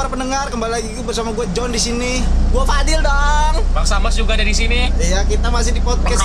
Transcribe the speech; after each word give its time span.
para 0.00 0.16
pendengar, 0.16 0.48
kembali 0.48 0.72
lagi 0.80 0.96
bersama 1.04 1.28
gue 1.36 1.44
John 1.52 1.68
di 1.68 1.76
sini. 1.76 2.24
Gue 2.48 2.64
Fadil 2.64 3.04
dong. 3.04 3.60
Bang 3.76 3.84
Samas 3.84 4.16
juga 4.16 4.32
ada 4.32 4.48
di 4.48 4.56
sini. 4.56 4.88
Iya, 4.96 5.28
kita 5.28 5.52
masih 5.52 5.76
di 5.76 5.84
podcast. 5.84 6.24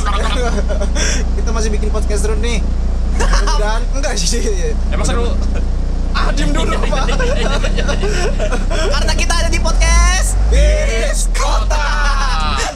kita 1.36 1.52
masih 1.52 1.76
bikin 1.76 1.92
podcast 1.92 2.24
terus 2.24 2.40
nih. 2.40 2.64
Dan 3.60 3.84
enggak 4.00 4.16
sih. 4.16 4.40
Emang 4.96 5.04
seru. 5.04 5.28
Ah, 6.16 6.32
diem 6.32 6.56
dulu, 6.56 6.72
Pak. 6.88 7.04
Karena 8.96 9.14
kita 9.20 9.34
ada 9.44 9.50
di 9.52 9.60
podcast 9.60 10.40
Bis 10.48 11.28
kota. 11.36 11.92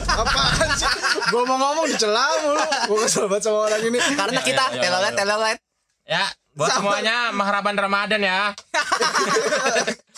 Apaan 0.04 0.68
sih? 0.76 0.84
Gue 1.32 1.42
mau 1.48 1.56
ngomong 1.56 1.88
dicela 1.88 2.28
mulu. 2.44 2.60
Gue 2.92 2.98
kesel 3.08 3.24
banget 3.24 3.48
sama 3.48 3.72
orang 3.72 3.88
ini. 3.88 3.96
Karena 4.04 4.36
Ya, 4.36 4.44
kita 4.44 4.64
ya, 4.68 4.76
ya, 4.76 4.80
telolet 4.84 5.14
ya. 5.16 5.16
telolet 5.16 5.58
Ya, 6.04 6.24
buat 6.52 6.68
Sama. 6.68 6.92
semuanya 6.92 7.32
mahraban 7.32 7.78
Ramadan 7.80 8.20
ya. 8.20 8.52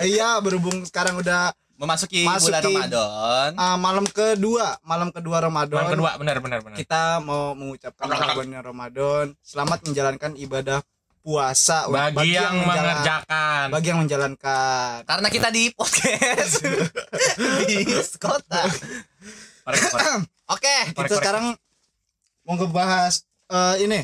Iya, 0.00 0.38
berhubung 0.38 0.82
sekarang 0.82 1.16
udah 1.16 1.50
memasuki 1.74 2.22
Masuki. 2.22 2.50
bulan 2.50 2.62
Ramadan. 2.64 3.50
ah, 3.54 3.76
malam 3.76 4.02
kedua, 4.04 4.74
malam 4.82 5.08
kedua 5.08 5.38
Ramadan. 5.40 5.78
Yang 5.80 5.92
kedua, 5.94 6.10
benar 6.16 6.36
benar 6.38 6.58
benar. 6.60 6.74
kita 6.74 7.02
mau 7.20 7.54
mengucapkan 7.54 8.06
Ramadan 8.08 8.60
Ramadan 8.60 9.24
selamat 9.40 9.78
menjalankan 9.84 10.32
ibadah 10.36 10.82
puasa 11.20 11.84
Bagi 11.86 12.34
yang 12.34 12.50
menjalan- 12.56 12.66
mengerjakan. 12.88 13.64
bagi 13.68 13.86
yang 13.86 14.00
menjalankan 14.00 14.96
Karena 15.04 15.28
kita 15.28 15.48
di 15.50 15.68
podcast 15.70 16.64
bis 17.68 18.16
kota. 18.16 18.62
Oke, 20.48 20.76
kita 20.88 20.96
Korek, 20.96 21.06
korek. 21.06 21.18
sekarang 21.20 21.44
mau 22.42 22.56
ngebahas 22.56 23.22
eh, 23.46 23.84
ini 23.84 24.00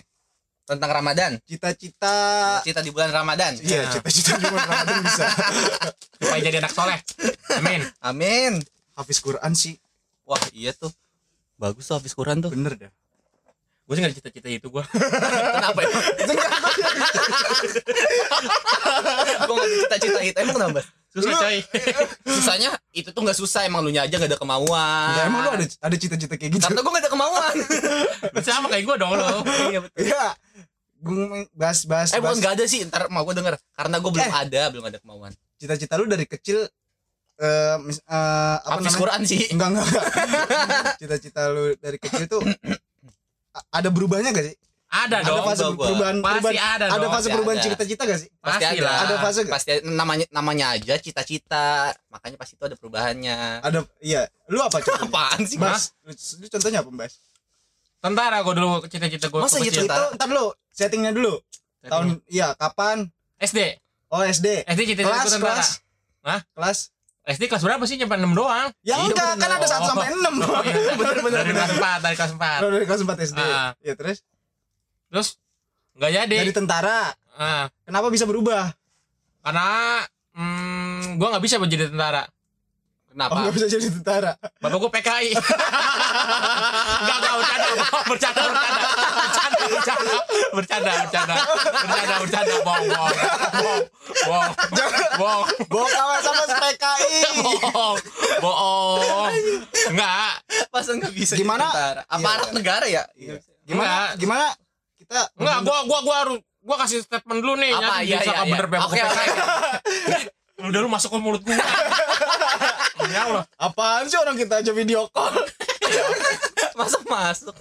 tentang 0.64 0.90
Ramadan. 0.90 1.36
cita-cita 1.44 2.16
Kita 2.64 2.80
di 2.80 2.88
bulan 2.88 3.12
Ramadan. 3.12 3.52
iya 3.60 3.84
cita-cita 3.92 4.40
di 4.40 4.48
bulan 4.48 4.64
Ramadan 4.64 4.96
bisa 5.04 5.26
Supaya 6.24 6.40
jadi 6.40 6.56
anak 6.64 6.72
soleh. 6.72 6.98
Amin. 7.60 7.80
Amin. 8.00 8.52
hafiz 8.96 9.20
Quran 9.20 9.52
sih 9.52 9.76
Wah, 10.24 10.40
iya 10.56 10.72
tuh. 10.72 10.88
Bagus 11.60 11.84
tuh 11.84 12.00
habis 12.00 12.16
Quran 12.16 12.40
tuh. 12.40 12.48
bener 12.48 12.74
dah 12.80 12.92
Gue 13.84 14.00
sih 14.00 14.00
gak 14.00 14.16
ada 14.16 14.16
cita-cita 14.16 14.48
itu 14.48 14.72
gue. 14.72 14.80
Kenapa 15.60 15.84
ya? 15.84 15.92
Gue 19.44 19.54
gak 19.60 19.68
ada 19.68 19.76
cita-cita 19.76 20.20
itu. 20.24 20.36
Emang 20.40 20.56
kenapa? 20.56 20.80
Susah 21.12 21.36
coy. 21.36 21.60
Susahnya 22.24 22.70
itu 22.96 23.12
tuh 23.12 23.20
gak 23.28 23.36
susah. 23.36 23.68
Emang 23.68 23.84
lu 23.84 23.92
nya 23.92 24.08
aja 24.08 24.16
gak 24.16 24.32
ada 24.32 24.40
kemauan. 24.40 25.12
ya, 25.20 25.28
emang 25.28 25.44
lu 25.44 25.50
ada 25.52 25.68
ada 25.68 25.96
cita-cita 26.00 26.40
kayak 26.40 26.56
gitu 26.56 26.64
Karena 26.64 26.80
gue 26.80 26.92
gak 26.96 27.04
ada 27.04 27.12
kemauan. 27.12 27.54
Sama 28.40 28.72
kayak 28.72 28.88
gue 28.88 28.96
dong 28.96 29.12
lo. 29.20 29.44
Iya, 29.68 29.84
betul. 29.84 30.00
iya 30.00 30.24
bahas 31.52 31.78
bahas 31.84 32.08
Eh 32.10 32.18
bukan 32.18 32.38
gak 32.38 32.54
ada 32.54 32.64
sih. 32.64 32.82
Ntar 32.82 33.08
mau 33.08 33.22
gue 33.22 33.34
denger. 33.34 33.54
Karena 33.70 33.96
gue 33.96 34.10
belum 34.10 34.24
Eh. 34.24 34.32
ada. 34.32 34.62
Belum 34.68 34.84
ada 34.84 34.98
kemauan. 34.98 35.32
cita-cita 35.54 35.94
lu 35.94 36.04
dari 36.04 36.24
kecil 36.24 36.66
eh 37.34 37.76
mis- 37.80 37.98
eh, 38.00 38.16
apa 38.56 38.78
Habis 38.78 38.84
namanya 38.86 39.00
Quran 39.00 39.20
sih. 39.24 39.40
enggak 39.50 39.68
enggak 39.70 39.84
enggak. 39.84 40.04
cita-cita 41.00 41.42
lu 41.48 41.64
dari 41.76 41.98
kecil 41.98 42.24
tuh 42.26 42.42
ada 43.70 43.88
berubahnya 43.88 44.30
gak 44.30 44.44
sih 44.44 44.56
Ada 44.86 45.16
ada 45.18 45.26
dong. 45.28 45.42
fase 45.44 45.62
perubahan 45.66 46.16
Pasti 46.16 46.30
perubahan 46.38 46.54
ada 46.54 46.84
ada 46.84 46.94
dong. 46.96 47.02
fase 47.08 47.18
pasti 47.18 47.28
perubahan 47.32 47.56
ada. 47.56 47.64
cita-cita 47.66 48.02
gak 48.04 48.20
sih 48.20 48.30
Pasti 48.36 48.50
Pasti 48.60 48.64
ada. 48.76 48.84
lah. 48.84 48.96
Ada 49.00 49.14
fase 49.18 49.38
gak? 49.40 49.50
Pasti 49.50 49.70
namanya 49.84 50.24
namanya 50.30 50.66
aja 50.70 50.94
cita-cita. 50.96 51.66
Makanya 52.08 52.36
pasti 52.36 52.54
itu 52.54 52.64
ada 52.64 52.76
perubahannya. 52.76 53.38
ada 53.60 53.78
iya 53.98 54.22
lu 54.46 54.60
apa 54.60 54.78
contohnya 54.78 55.02
Apaan 55.04 55.40
sih, 55.42 55.56
Bas 55.56 55.90
lu, 56.00 56.12
lu 56.12 56.46
contohnya 56.48 56.78
apa 56.78 56.90
Bas 56.92 57.12
Tentara 58.04 58.36
gue 58.38 58.52
dulu 58.52 58.84
cita-cita 58.84 59.26
gue. 59.26 59.40
Masa 59.40 59.56
gitu? 59.58 59.80
itu 59.80 60.02
ntar 60.12 60.28
lu 60.28 60.52
settingnya 60.68 61.10
dulu 61.10 61.40
tahun 61.82 62.20
iya 62.26 62.52
kapan 62.52 63.08
SD. 63.40 63.80
oh 64.12 64.20
SD 64.20 64.64
SD 64.64 64.80
cita-cita 64.86 65.08
gue 65.18 65.32
tentara. 65.32 65.56
kelas 65.56 65.68
Hah? 66.20 66.40
kelas 66.52 66.78
SD 67.24 67.42
kelas 67.46 67.64
berapa 67.64 67.80
sih? 67.82 67.96
Nyampe 67.96 68.12
6 68.14 68.30
doang. 68.30 68.68
ya 68.82 68.94
Iya, 68.94 69.08
enggak 69.08 69.32
kan 69.34 69.50
ada 69.50 69.64
1 69.64 69.72
Oh. 69.74 69.88
sampai 69.88 70.08
6 70.12 70.20
Oh, 70.36 70.60
iya. 70.60 70.92
bener 71.00 71.16
bener 71.18 71.40
Dari 71.40 71.52
kelas 71.54 71.72
4, 71.72 72.04
dari 72.04 72.14
kelas 72.14 72.32
4. 72.36 72.60
Lu 72.60 72.68
dari 72.70 72.84
kelas 72.84 73.00
4 73.00 73.24
SD 73.24 73.40
Ah. 73.40 73.70
ya 73.80 73.92
terus 73.94 74.18
Terus 75.08 75.28
nggak 75.94 76.10
jadi. 76.12 76.36
jadi 76.42 76.52
tentara 76.52 77.16
Ah, 77.32 77.66
kenapa 77.82 78.12
bisa 78.12 78.24
berubah 78.24 78.70
karena 79.40 80.04
hmm, 80.32 81.16
gue 81.16 81.26
nggak 81.26 81.42
bisa 81.42 81.56
jadi 81.58 81.88
tentara. 81.88 82.28
Kenapa? 83.14 83.30
Oh, 83.30 83.46
gak 83.46 83.54
bisa 83.54 83.66
jadi 83.70 83.86
tentara. 83.94 84.34
Bapak 84.58 84.74
gue 84.74 84.90
PKI. 84.90 85.30
Enggak, 86.98 87.16
enggak, 87.22 87.34
bercanda. 87.38 87.70
Bercanda, 88.10 88.42
bercanda. 88.50 88.88
Bercanda, 89.14 89.62
bercanda. 89.70 90.16
Bercanda, 90.50 90.90
bercanda. 90.98 91.34
Bercanda, 91.78 92.14
bercanda. 92.18 92.54
Bohong, 92.66 92.86
bohong. 92.90 93.14
Bohong. 94.26 94.50
Bohong. 95.14 95.46
Bohong. 95.70 95.90
sama 95.94 96.14
sama 96.26 96.42
PKI. 96.58 97.18
Bohong. 97.38 97.98
Bohong. 98.42 99.30
Enggak. 99.94 100.34
Pas 100.74 100.86
enggak 100.90 101.12
bisa 101.14 101.38
Gimana? 101.38 101.70
tentara? 101.70 102.02
Aparat 102.10 102.50
iya. 102.50 102.54
negara 102.58 102.86
ya? 102.90 103.02
Iya. 103.14 103.38
Gimana? 103.62 104.18
Gimana? 104.18 104.46
Kita 104.98 105.30
Enggak, 105.38 105.58
gua 105.62 105.78
gua 105.86 105.98
gua 106.02 106.16
harus 106.26 106.38
gua 106.66 106.76
kasih 106.82 106.98
statement 107.06 107.38
dulu 107.46 107.62
nih. 107.62 107.78
Apa? 107.78 108.02
Ya, 108.02 108.18
iya, 108.18 108.18
iya, 108.26 108.42
iya. 108.42 108.58
Bener, 108.58 108.66
Oke, 108.90 108.98
oke. 108.98 109.22
Udah 110.64 110.78
lu 110.78 110.88
masuk 110.88 111.08
ke 111.08 111.18
mulut 111.18 111.42
gua. 111.42 111.54
Ya 113.04 113.26
Allah. 113.26 113.44
apaan 113.56 114.06
sih 114.06 114.16
orang 114.16 114.32
kita 114.34 114.58
aja 114.58 114.72
video 114.72 115.04
call 115.08 115.28
Masa 116.74 116.98
masuk? 117.04 117.52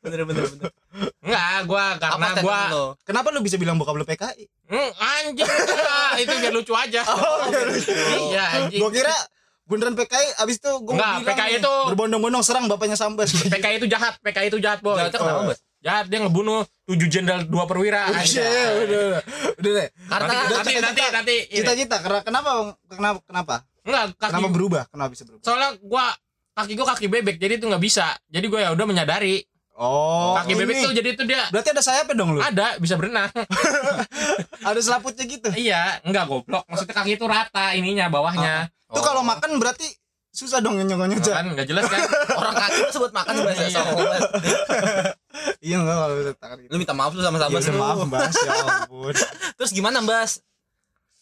Bener 0.00 0.24
bener 0.24 0.44
bener. 0.44 0.68
Enggak, 1.20 1.58
gua 1.64 1.84
karena 1.96 2.26
Apa 2.26 2.40
gua 2.40 2.60
lo? 2.68 2.84
kenapa 3.00 3.30
lu 3.30 3.38
bisa 3.38 3.54
bilang 3.54 3.76
bokap 3.76 3.94
lu 3.94 4.04
PKI 4.04 4.44
Hmm, 4.66 4.90
anjing 4.92 5.46
itu 6.20 6.32
biar 6.34 6.52
lucu 6.52 6.72
aja. 6.72 7.00
Oh, 7.04 7.46
biar 7.46 7.66
lucu. 7.66 7.92
Iya, 8.28 8.44
anjing. 8.58 8.78
Gua 8.78 8.90
kira 8.90 9.14
beneran 9.64 9.94
PKI 9.94 10.26
abis 10.38 10.56
itu 10.58 10.72
gua 10.80 10.92
Enggak, 10.92 11.12
bilang 11.14 11.28
PKI 11.30 11.46
nih, 11.46 11.58
itu- 11.60 11.84
berbondong-bondong 11.86 12.42
serang 12.42 12.64
bapaknya 12.66 12.94
Sambas. 12.94 13.30
PKI 13.32 13.74
itu 13.78 13.86
jahat, 13.86 14.18
PKI 14.18 14.46
itu 14.48 14.58
jahat, 14.58 14.80
boy. 14.80 14.98
Jahatnya 14.98 15.18
kenapa, 15.18 15.38
Oh. 15.38 15.46
Bos? 15.46 15.58
Jahat 15.80 16.12
dia 16.12 16.20
ngebunuh 16.20 16.60
7 16.84 17.08
jenderal 17.08 17.40
2 17.44 17.52
perwira. 17.64 18.04
Udah, 18.06 18.20
anjing. 18.20 18.44
udah, 18.44 18.84
udah, 18.84 19.20
udah 19.56 19.70
deh. 19.74 19.88
Karena 20.06 20.32
nanti, 20.52 20.72
nanti, 20.76 21.02
nanti. 21.08 21.36
Cita-cita 21.48 21.96
karena 21.98 22.20
kenapa 22.20 22.50
kenapa 22.84 23.18
kenapa? 23.24 23.54
Enggak, 23.80 24.02
kaki. 24.14 24.30
Kenapa 24.30 24.48
berubah? 24.52 24.82
Kenapa 24.92 25.08
bisa 25.10 25.24
berubah? 25.24 25.40
Soalnya 25.40 25.70
gua 25.80 26.04
kaki 26.52 26.72
gua 26.76 26.86
kaki 26.92 27.06
bebek, 27.08 27.36
jadi 27.40 27.56
itu 27.56 27.64
nggak 27.64 27.80
bisa. 27.80 28.12
Jadi 28.28 28.46
gua 28.46 28.60
ya 28.60 28.70
udah 28.76 28.84
menyadari 28.84 29.40
Oh, 29.80 30.36
kaki 30.36 30.52
bebek 30.60 30.76
ini. 30.76 30.84
tuh 30.84 30.92
jadi 30.92 31.08
itu 31.16 31.24
dia 31.24 31.48
Berarti 31.48 31.72
ada 31.72 31.80
sayapnya 31.80 32.12
dong 32.12 32.36
lu. 32.36 32.44
ada 32.44 32.76
bisa 32.76 33.00
berenang. 33.00 33.32
Ada 34.68 34.76
selaputnya 34.76 35.24
gitu. 35.24 35.48
iya, 35.56 35.96
enggak 36.04 36.28
goblok. 36.28 36.68
Maksudnya 36.68 36.92
kaki 36.92 37.16
itu 37.16 37.24
rata 37.24 37.72
ininya 37.72 38.12
bawahnya. 38.12 38.68
Itu 38.68 39.00
kalau 39.00 39.24
makan 39.24 39.56
berarti 39.56 39.88
susah 40.30 40.60
dong 40.60 40.76
nyonyong-nyonyong. 40.76 41.24
Kan 41.24 41.46
enggak 41.56 41.64
jelas 41.64 41.88
kan? 41.88 41.96
orang 42.44 42.54
kaki 42.54 42.76
lu 42.76 42.90
sebut 42.92 43.12
makan 43.16 43.34
bahasa 43.40 43.80
Iya. 45.60 45.76
Enggak 45.78 45.96
kalau 45.96 46.14
bisa 46.16 46.32
tangan 46.34 46.56
gitu. 46.58 46.70
Lu 46.72 46.76
minta 46.76 46.94
maaf 46.94 47.12
lu 47.12 47.20
sama 47.20 47.36
Iya, 47.36 47.46
udah, 47.46 47.60
lu. 47.62 47.78
maaf, 47.78 47.98
Mbak. 48.02 48.20
Ya 48.32 48.52
ampun. 48.84 49.14
Terus 49.60 49.70
gimana, 49.70 50.00
Mbas? 50.00 50.40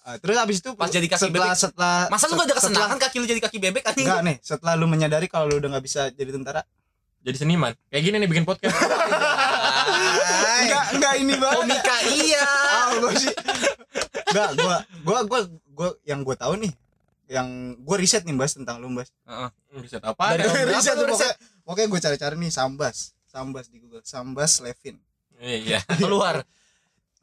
Ah, 0.00 0.16
terus 0.16 0.40
abis 0.40 0.64
itu 0.64 0.72
Pas 0.72 0.88
jadi 0.88 1.04
kaki 1.04 1.20
setelah 1.20 1.52
bebek. 1.52 1.60
setelah 1.60 1.96
Masa 2.08 2.24
lu 2.26 2.32
gak 2.32 2.48
ada 2.48 2.56
setelah- 2.56 2.64
kesenangan 2.88 2.96
kaki 2.96 3.16
lu 3.18 3.26
jadi 3.28 3.40
kaki 3.44 3.58
bebek 3.60 3.82
anjing? 3.84 4.08
Enggak 4.08 4.22
nih, 4.24 4.36
setelah 4.40 4.72
lu 4.72 4.88
menyadari 4.88 5.28
kalau 5.28 5.44
lu 5.44 5.60
udah 5.60 5.68
nggak 5.68 5.84
bisa 5.84 6.08
jadi 6.08 6.32
tentara. 6.32 6.64
Jadi 7.20 7.36
seniman. 7.36 7.76
Kayak 7.92 8.02
gini 8.02 8.16
nih 8.16 8.28
bikin 8.30 8.48
podcast. 8.48 8.72
Enggak, 10.58 10.84
enggak 10.92 11.14
ini 11.18 11.34
banget. 11.36 11.56
Komika 11.60 11.96
iya. 12.08 12.46
Ah, 12.46 12.88
gua 12.96 13.12
sih. 13.12 13.34
Enggak, 14.28 14.48
gua 14.56 14.76
gua 15.02 15.18
gua 15.24 15.40
gua 15.68 15.88
yang 16.04 16.20
gua 16.22 16.36
tahu 16.36 16.56
nih 16.56 16.72
yang 17.28 17.48
gua 17.84 17.96
riset 18.00 18.24
nih 18.24 18.32
Mbas 18.32 18.56
tentang 18.56 18.80
lu 18.80 18.88
Mbas. 18.88 19.12
Heeh. 19.24 19.48
Bisa 19.78 20.00
apa? 20.00 20.24
Dari- 20.34 20.48
riset 20.72 20.94
tuh 20.94 21.04
riset? 21.04 21.36
pokoknya 21.36 21.62
pokoknya 21.64 21.86
gua 21.86 22.00
cari-cari 22.00 22.34
nih 22.38 22.48
Sambas. 22.48 23.12
Sambas 23.28 23.68
di 23.68 23.78
Google. 23.78 24.00
Sambas 24.02 24.58
Levin. 24.58 24.96
Iya. 25.38 25.84
Keluar. 25.94 26.42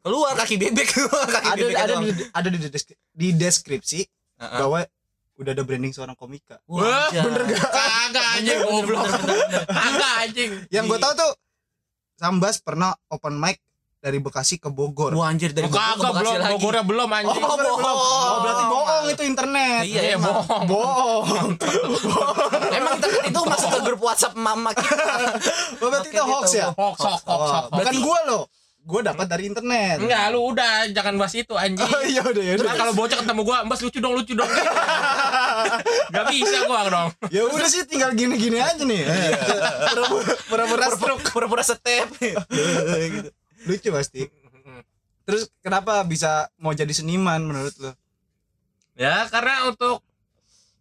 Keluar 0.00 0.38
kaki 0.38 0.54
bebek 0.54 0.86
kaki 1.34 1.48
Ada 1.50 1.58
bebek 1.58 1.76
ada 1.76 1.92
doang. 1.92 2.04
di, 2.06 2.12
ada 2.30 2.48
di, 2.48 2.58
deskri- 2.62 3.00
di 3.10 3.28
deskripsi 3.34 4.00
Heeh. 4.38 4.58
bahwa 4.62 4.86
udah 5.36 5.50
ada 5.52 5.62
branding 5.66 5.90
seorang 5.90 6.14
komika. 6.14 6.62
Wah, 6.64 7.10
bener 7.10 7.42
gak? 7.44 7.60
Kagak 7.60 8.26
anjing 8.38 8.58
goblok. 8.62 9.02
Kagak 9.66 10.12
anjing. 10.22 10.50
Yang 10.70 10.84
gua 10.86 10.98
tahu 11.02 11.12
tuh 11.18 11.32
Sambas 12.16 12.62
pernah 12.62 12.94
open 13.10 13.36
mic 13.36 13.60
dari 14.06 14.18
Bekasi 14.18 14.54
ke 14.56 14.70
Bogor. 14.70 15.10
Wah 15.12 15.26
anjir 15.26 15.50
dari 15.50 15.66
Oh, 15.66 15.68
Bogor 15.68 15.82
ke 15.82 15.98
Bekasi 15.98 16.14
belum, 16.22 16.38
lagi. 16.38 16.52
Bogornya 16.54 16.84
belum 16.86 17.08
anjing. 17.10 17.42
Oh, 17.42 17.56
Belum. 17.56 17.76
bohong. 17.76 17.98
Oh, 18.22 18.38
berarti 18.38 18.64
bohong 18.64 19.04
itu 19.08 19.22
internet. 19.24 19.82
Iya, 19.82 20.00
Iya, 20.00 20.10
emang. 20.14 20.34
bohong. 20.38 20.64
Bohong. 20.64 21.48
Emang 22.78 22.92
internet 22.96 23.22
itu 23.24 23.40
masuk 23.42 23.68
ke 23.68 23.80
grup 23.82 24.00
WhatsApp 24.00 24.34
mama 24.36 24.70
kita. 24.70 24.94
Oh, 25.76 25.88
berarti 25.88 26.08
itu 26.08 26.22
hoax 26.22 26.44
gitu. 26.48 26.60
ya? 26.60 26.66
Hoax, 26.70 26.96
hoax, 26.96 27.20
hoax, 27.20 27.26
Oh, 27.26 27.50
hoax. 27.58 27.66
bukan 27.72 27.94
gua 28.00 28.18
loh. 28.24 28.44
Gua 28.86 29.02
dapat 29.02 29.26
dari 29.26 29.50
internet. 29.50 29.98
Enggak, 29.98 30.30
lu 30.30 30.46
udah 30.46 30.86
jangan 30.88 31.14
bahas 31.16 31.34
itu 31.34 31.50
anjing. 31.52 31.82
Oh 31.82 32.02
iya 32.04 32.22
udah 32.22 32.38
ya 32.40 32.52
udah. 32.54 32.64
Nah, 32.64 32.74
kalau 32.76 32.92
bocah 32.94 33.18
ketemu 33.18 33.42
gua, 33.42 33.66
"Mbas 33.66 33.82
lucu 33.82 33.98
dong, 33.98 34.14
lucu 34.14 34.32
dong." 34.32 34.46
Gak 36.14 36.24
bisa 36.30 36.56
gua 36.64 36.80
dong. 36.86 37.08
Ya 37.28 37.42
udah 37.44 37.66
sih 37.66 37.82
tinggal 37.82 38.14
gini-gini 38.14 38.56
aja 38.56 38.78
nih. 38.78 39.02
Pura-pura- 39.90 40.38
Pura-pura 40.46 40.86
stroke. 40.88 41.26
Pura-pura 41.28 41.62
step. 41.64 42.06
gitu. 43.10 43.30
Lucu 43.66 43.90
pasti. 43.90 44.22
Terus 45.26 45.50
kenapa 45.58 46.06
bisa 46.06 46.46
mau 46.62 46.70
jadi 46.70 46.90
seniman 46.94 47.42
menurut 47.42 47.74
lo? 47.82 47.92
Ya 48.94 49.26
karena 49.28 49.66
untuk 49.68 50.00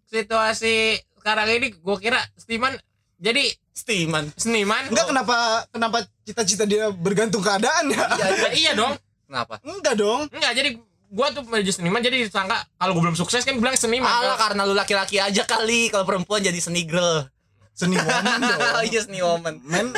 situasi 0.08 1.02
sekarang 1.18 1.50
ini 1.50 1.74
gue 1.74 1.98
kira 1.98 2.22
seniman 2.38 2.78
jadi 3.18 3.50
Stiman. 3.76 4.32
seniman. 4.40 4.88
Enggak 4.88 5.12
kenapa 5.12 5.36
kenapa 5.68 5.98
cita-cita 6.24 6.64
dia 6.64 6.88
bergantung 6.96 7.44
keadaan 7.44 7.92
ya? 7.92 8.06
Ya, 8.16 8.50
iya 8.56 8.72
dong. 8.72 8.96
Kenapa? 9.28 9.60
Enggak 9.68 10.00
dong. 10.00 10.32
Enggak 10.32 10.54
jadi 10.56 10.70
gua 11.12 11.28
tuh 11.36 11.44
menjadi 11.44 11.82
seniman 11.82 12.00
jadi 12.00 12.24
disangka 12.24 12.66
kalau 12.80 12.96
gue 12.96 13.04
belum 13.04 13.18
sukses 13.20 13.44
kan 13.44 13.58
bilang 13.60 13.76
seniman. 13.76 14.08
Alah 14.08 14.40
karena 14.40 14.62
lu 14.64 14.72
laki-laki 14.72 15.20
aja 15.20 15.44
kali 15.44 15.92
kalau 15.92 16.08
perempuan 16.08 16.40
jadi 16.40 16.56
seni 16.62 16.88
girl. 16.88 17.28
Seni 17.76 18.00
woman 18.00 18.40
dong. 18.40 18.60
Iya 18.88 19.00
seni 19.04 19.20
woman. 19.20 19.56
Men, 19.62 19.92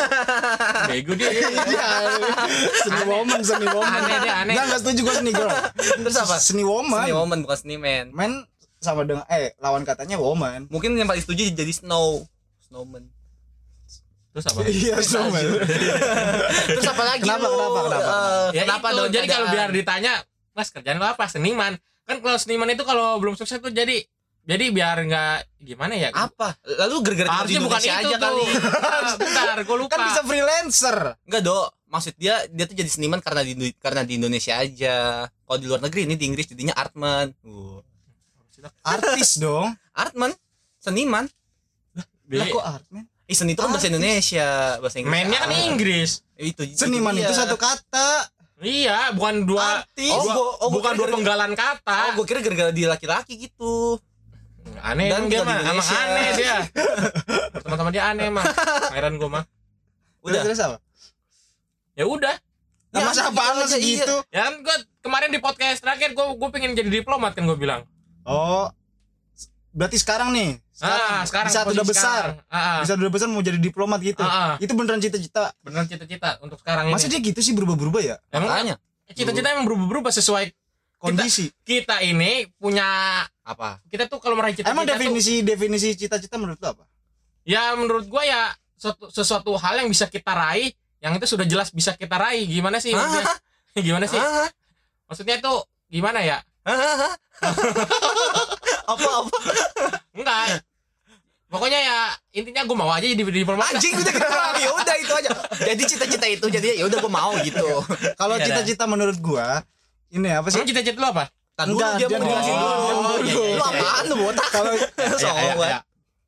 Bego 0.90 1.14
dia. 1.14 1.30
iya. 1.30 1.88
Seni 2.82 3.02
woman, 3.06 3.40
seni 3.40 3.68
woman. 3.70 4.02
Aneh 4.02 4.18
dia, 4.20 4.34
aneh. 4.42 4.54
Enggak, 4.58 4.66
enggak 4.66 4.80
setuju 4.82 5.00
gue 5.06 5.16
seni 5.16 5.32
girl. 5.32 5.52
Terus 5.78 6.18
apa? 6.18 6.36
Seni 6.42 6.64
woman. 6.66 7.06
Seni 7.06 7.14
woman 7.14 7.38
bukan 7.46 7.58
seni 7.58 7.76
man. 7.78 8.10
Men 8.12 8.32
sama 8.78 9.06
dengan 9.06 9.26
eh 9.30 9.54
lawan 9.58 9.86
katanya 9.86 10.18
woman. 10.18 10.66
Mungkin 10.68 10.94
yang 10.94 11.06
paling 11.06 11.22
setuju 11.22 11.54
jadi 11.54 11.70
snow. 11.72 12.26
Snowman. 12.66 13.06
Terus 14.34 14.46
apa? 14.48 14.60
Iya, 14.66 14.98
snowman. 15.00 15.46
Terus 16.68 16.88
apa 16.88 17.04
lagi? 17.06 17.26
Kenapa, 17.26 17.46
lu? 17.46 17.54
kenapa, 17.54 17.80
kenapa? 17.86 18.10
Eh, 18.10 18.48
Ya 18.54 18.62
kenapa 18.66 18.88
itu, 18.88 18.98
dong? 18.98 19.10
jadi 19.12 19.26
kalau 19.28 19.48
biar 19.50 19.70
ditanya, 19.70 20.14
Mas 20.52 20.70
kerjaan 20.70 20.98
lo 20.98 21.06
apa? 21.06 21.26
Seniman. 21.26 21.78
Kan 22.06 22.18
kalau 22.22 22.38
seniman 22.38 22.70
itu 22.70 22.82
kalau 22.82 23.18
belum 23.18 23.34
sukses 23.34 23.58
tuh 23.58 23.70
jadi 23.70 24.02
jadi 24.48 24.66
biar 24.72 24.98
nggak 25.04 25.36
gimana 25.60 25.94
ya? 25.94 26.10
apa? 26.10 26.56
Lalu 26.64 26.96
gara-gara 27.04 27.28
tinggal 27.44 27.46
di 27.46 27.56
bukan 27.60 27.82
itu 27.82 27.92
aja 27.92 28.16
tuh. 28.16 28.22
kali. 28.26 28.44
Bentar, 29.20 29.58
gue 29.62 29.76
lupa. 29.78 29.92
Kan 29.92 30.00
bisa 30.08 30.22
freelancer. 30.24 30.98
Enggak, 31.22 31.42
Dok. 31.44 31.68
Maksud 31.88 32.14
dia 32.16 32.36
dia 32.48 32.64
tuh 32.64 32.76
jadi 32.76 32.88
seniman 32.88 33.20
karena 33.20 33.44
di 33.44 33.54
karena 33.76 34.02
di 34.02 34.16
Indonesia 34.16 34.56
aja. 34.56 34.96
Kalau 35.28 35.58
di 35.58 35.68
luar 35.68 35.80
negeri 35.80 36.04
ini 36.04 36.16
di 36.16 36.26
Inggris 36.26 36.48
jadinya 36.48 36.74
artman. 36.74 37.36
Uh. 37.44 37.80
Artis 38.82 39.38
dong. 39.44 39.76
Artman, 39.92 40.32
seniman. 40.78 41.28
Lah 42.28 42.44
kok 42.46 42.60
art, 42.62 42.84
men? 42.90 43.08
Eh, 43.24 43.32
seni 43.32 43.52
itu 43.52 43.60
kan 43.60 43.72
bahasa 43.72 43.88
Indonesia, 43.88 44.80
bahasa 44.80 45.00
Inggris. 45.00 45.12
Mainnya 45.14 45.40
kan 45.40 45.52
Ah. 45.52 45.64
Inggris. 45.66 46.24
Itu, 46.36 46.64
itu 46.64 46.76
Seniman 46.76 47.12
dia. 47.12 47.28
itu 47.28 47.36
satu 47.36 47.56
kata. 47.56 48.28
Iya, 48.58 49.12
bukan 49.14 49.44
dua 49.44 49.84
Artis. 49.84 50.12
Oh, 50.12 50.24
gua- 50.24 50.36
oh, 50.58 50.68
gua 50.68 50.70
bukan 50.74 50.92
dua 50.96 51.08
penggalan 51.12 51.52
Oh, 51.52 51.56
kata. 51.56 52.00
gue 52.16 52.26
kira 52.26 52.40
gara-gara 52.42 52.72
dia 52.72 52.88
laki-laki 52.90 53.38
gitu. 53.38 53.96
Aneh 54.81 55.08
Dan 55.10 55.22
dia 55.28 55.42
mah, 55.44 55.60
emang 55.64 55.88
aneh 55.88 56.28
dia. 56.38 56.58
Teman-teman 57.64 57.92
dia 57.92 58.04
aneh 58.12 58.25
emang. 58.30 58.46
Heran 58.96 59.16
gue 59.16 59.30
mah. 59.30 59.44
Udah. 60.24 60.42
Terus 60.44 60.60
apa? 60.60 60.78
Ya 61.98 62.06
udah. 62.06 62.36
Nah, 62.88 63.04
Ya, 63.04 63.06
masa 63.12 63.28
apaan 63.28 63.60
aja, 63.60 63.75
sih 63.75 63.84
iya. 63.84 64.06
gitu? 64.06 64.16
Ya 64.31 64.48
kan 64.48 64.54
gue 64.64 64.75
kemarin 65.04 65.30
di 65.30 65.40
podcast 65.44 65.84
terakhir 65.84 66.16
gue 66.16 66.25
gue 66.40 66.50
pengen 66.56 66.72
jadi 66.72 66.88
diplomat 66.88 67.36
kan 67.36 67.44
gue 67.44 67.58
bilang. 67.60 67.84
Oh. 68.24 68.72
Berarti 69.75 69.98
sekarang 70.02 70.34
nih. 70.34 70.58
ah, 70.81 71.22
sekarang 71.25 71.50
di 71.50 71.54
saat 71.54 71.66
posisi 71.69 71.78
udah 71.78 71.86
besar. 71.86 72.24
sekarang. 72.34 72.36
Ah, 72.50 72.58
ah. 72.58 72.80
Di 72.81 72.86
saat 72.90 73.00
udah 73.02 73.12
besar 73.14 73.28
mau 73.30 73.44
jadi 73.44 73.60
diplomat 73.60 74.00
gitu. 74.02 74.24
Ah, 74.24 74.56
ah. 74.58 74.64
Itu 74.64 74.74
beneran 74.74 75.02
cita-cita. 75.04 75.54
Beneran 75.62 75.86
cita-cita 75.86 76.40
untuk 76.42 76.58
sekarang 76.62 76.90
Masa 76.90 77.06
ini. 77.06 77.18
dia 77.18 77.22
gitu 77.34 77.40
sih 77.44 77.54
berubah-berubah 77.54 78.02
ya? 78.02 78.16
Emang 78.34 78.78
cita-cita 79.14 79.48
emang 79.54 79.66
berubah-berubah 79.69 80.12
sesuai 80.12 80.52
Kondisi. 80.98 81.54
kita 81.62 82.02
ini 82.02 82.50
punya 82.54 82.86
apa? 83.42 83.78
kita 83.86 84.06
tuh 84.06 84.18
kalau 84.18 84.34
meraih 84.34 84.54
cita-cita 84.54 84.74
Emang 84.74 84.84
tuh- 84.84 84.94
definisi 84.94 85.40
definisi 85.42 85.94
cita-cita 85.94 86.36
menurut 86.36 86.58
lu 86.58 86.68
apa? 86.68 86.84
ya 87.44 87.72
menurut 87.74 88.06
gua 88.06 88.22
ya 88.22 88.42
suatu, 88.74 89.08
sesuatu 89.08 89.54
hal 89.56 89.78
yang 89.78 89.88
bisa 89.88 90.06
kita 90.06 90.30
raih 90.30 90.74
yang 90.98 91.14
itu 91.14 91.26
sudah 91.26 91.44
jelas 91.44 91.70
bisa 91.70 91.94
kita 91.94 92.14
raih 92.14 92.44
gimana 92.44 92.78
sih 92.78 92.92
maksudnya? 92.92 93.30
gimana 93.86 94.06
sih 94.06 94.18
Hah? 94.18 94.50
maksudnya 95.06 95.38
itu 95.38 95.54
gimana 95.88 96.20
ya 96.20 96.42
apa 98.88 99.06
apa? 99.06 99.38
enggak 100.12 100.46
pokoknya 101.48 101.80
ya 101.80 101.98
intinya 102.34 102.66
gua 102.66 102.78
mau 102.78 102.92
aja 102.92 103.06
jadi 103.06 103.24
diplomat 103.24 103.72
Anjing 103.72 103.96
udah 103.96 104.12
gitu. 104.12 104.28
Ya 104.58 104.70
udah 104.74 104.96
itu 104.98 105.14
aja. 105.14 105.30
Jadi 105.64 105.82
cita-cita 105.86 106.28
itu 106.28 106.46
jadi 106.50 106.68
ya 106.76 106.84
udah 106.84 106.98
gue 106.98 107.14
mau 107.14 107.32
gitu. 107.40 107.68
Kalau 108.20 108.36
Iya, 108.36 108.52
cita-cita 108.52 108.84
menurut 108.84 109.16
gua 109.18 109.64
ini 110.09 110.30
apa 110.30 110.48
sih? 110.48 110.62
Cita-cita 110.62 110.95
lu 110.95 111.07
apa 111.07 111.25
Tan 111.54 111.68
dulu 111.68 111.81
dia 111.98 112.07
mau 112.07 112.21
jelasin 112.21 112.54
mau- 112.54 112.62
dulu. 112.62 112.77
Oh, 112.77 112.86
iya, 112.86 112.94
mau- 112.94 113.18
iya, 113.18 113.33
Lu 113.33 113.63
iya. 113.65 113.65
apaan 113.74 114.04
lu 114.06 114.15
botak? 114.19 114.48
Kalau 114.48 114.71
Songong 115.21 115.51
gua. 115.54 115.68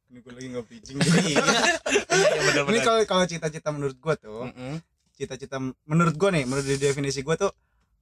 ini 0.09 0.17
gua 0.19 0.31
lagi 0.33 0.47
nge-pitching. 0.49 0.97
Iya. 1.29 2.65
Ini 2.65 2.79
kalau 2.81 2.99
kalau 3.05 3.23
cita-cita 3.23 3.69
menurut 3.69 3.93
gua 3.95 4.15
tuh, 4.15 4.49
cita-cita 5.13 5.57
menurut 5.83 6.15
gua 6.15 6.29
nih, 6.29 6.43
menurut 6.43 6.65
definisi 6.65 7.21
gua 7.21 7.37
tuh 7.37 7.53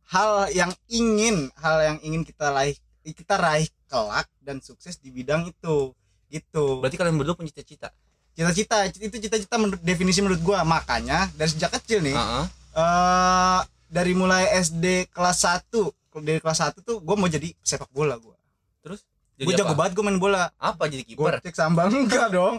hal 0.07 0.47
yang 0.49 0.71
ingin, 0.87 1.51
hal 1.53 1.77
yang 1.83 1.97
ingin 1.99 2.23
kita 2.23 2.47
raih 2.47 2.79
kita 3.03 3.35
raih 3.35 3.67
kelak 3.85 4.27
dan 4.39 4.59
sukses 4.59 4.95
di 4.95 5.09
bidang 5.09 5.45
itu. 5.45 5.91
Gitu. 6.27 6.65
Berarti 6.79 6.95
kalian 6.95 7.15
berdua 7.15 7.35
punya 7.35 7.51
cita-cita. 7.51 7.91
Cita-cita 8.31 8.87
itu 8.87 9.17
cita-cita 9.17 9.55
menurut 9.57 9.79
definisi 9.81 10.19
menurut 10.19 10.39
gua. 10.39 10.63
Makanya 10.63 11.27
dari 11.33 11.49
sejak 11.49 11.75
kecil 11.75 11.99
nih 12.01 12.15
Heeh. 12.15 12.43
eh 12.73 13.59
dari 13.87 14.11
mulai 14.11 14.51
SD 14.53 15.09
kelas 15.09 15.43
1 15.43 15.71
dari 16.17 16.39
kelas 16.41 16.59
1 16.73 16.81
tuh 16.81 16.97
gue 16.99 17.15
mau 17.15 17.29
jadi 17.29 17.53
sepak 17.61 17.93
bola 17.93 18.17
gue 18.17 18.35
Terus? 18.81 19.03
Gue 19.37 19.53
jago 19.53 19.77
banget 19.77 19.93
gue 19.93 20.01
main 20.01 20.17
bola. 20.17 20.49
Apa 20.57 20.89
jadi 20.89 21.05
gue 21.05 21.13
kiper? 21.13 21.37
cek 21.43 21.53
sambang 21.53 21.93
enggak 22.07 22.31
dong. 22.31 22.57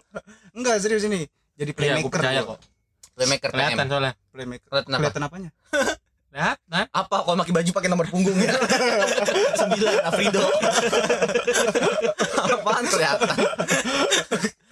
Enggak 0.55 0.79
serius 0.79 1.03
ini. 1.05 1.27
Jadi 1.59 1.75
Iya, 1.75 1.99
gua 1.99 2.07
playmaker 2.07 2.13
percaya 2.15 2.41
gua. 2.45 2.49
kok. 2.55 2.59
Playmaker 3.19 3.49
kelihatan 3.51 3.85
soalnya. 3.91 4.13
Playmaker. 4.31 4.69
Kelihatan 4.71 4.91
apa? 4.93 4.99
kelihatan 5.03 5.23
apanya? 5.27 5.51
Lihat 6.29 6.59
nah 6.69 6.85
Apa? 6.93 7.25
Kalau 7.25 7.41
pakai 7.41 7.55
baju 7.57 7.71
pakai 7.73 7.89
nomor 7.91 8.07
punggung 8.13 8.37
ya? 8.37 8.53
Sembilan 9.61 9.95
Afrido. 10.07 10.45
Apaan 12.37 12.85
kelihatan? 12.87 13.37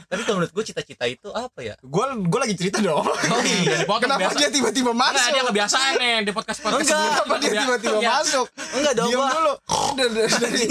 Tapi 0.06 0.20
kalau 0.22 0.36
menurut 0.38 0.52
gue 0.54 0.64
cita-cita 0.64 1.10
itu 1.10 1.28
apa 1.34 1.58
ya? 1.66 1.74
gue 1.82 2.04
gue 2.22 2.35
lagi 2.46 2.54
cerita 2.56 2.78
dong 2.78 3.02
oh 3.02 3.42
iya 3.42 3.82
kenapa 4.00 4.20
biasa 4.22 4.36
dia 4.36 4.48
tiba-tiba 4.48 4.90
Enggak, 4.90 5.10
masuk 5.12 5.28
dia 5.28 5.44
kebiasaan 5.44 5.92
nih 5.96 6.14
di 6.20 6.30
podcast 6.30 6.60
podcast 6.60 6.86
Enggak, 6.86 7.02
kenapa 7.18 7.34
dia 7.36 7.50
tiba-tiba 7.58 7.96
Iya. 7.96 8.10
masuk 8.16 8.46
Enggak 8.72 8.92
dong 8.94 9.08
diam 9.08 9.18
gua. 9.18 9.30
dulu 9.32 9.52
dari, 9.98 10.10
dari, 10.14 10.28
dari, 10.30 10.66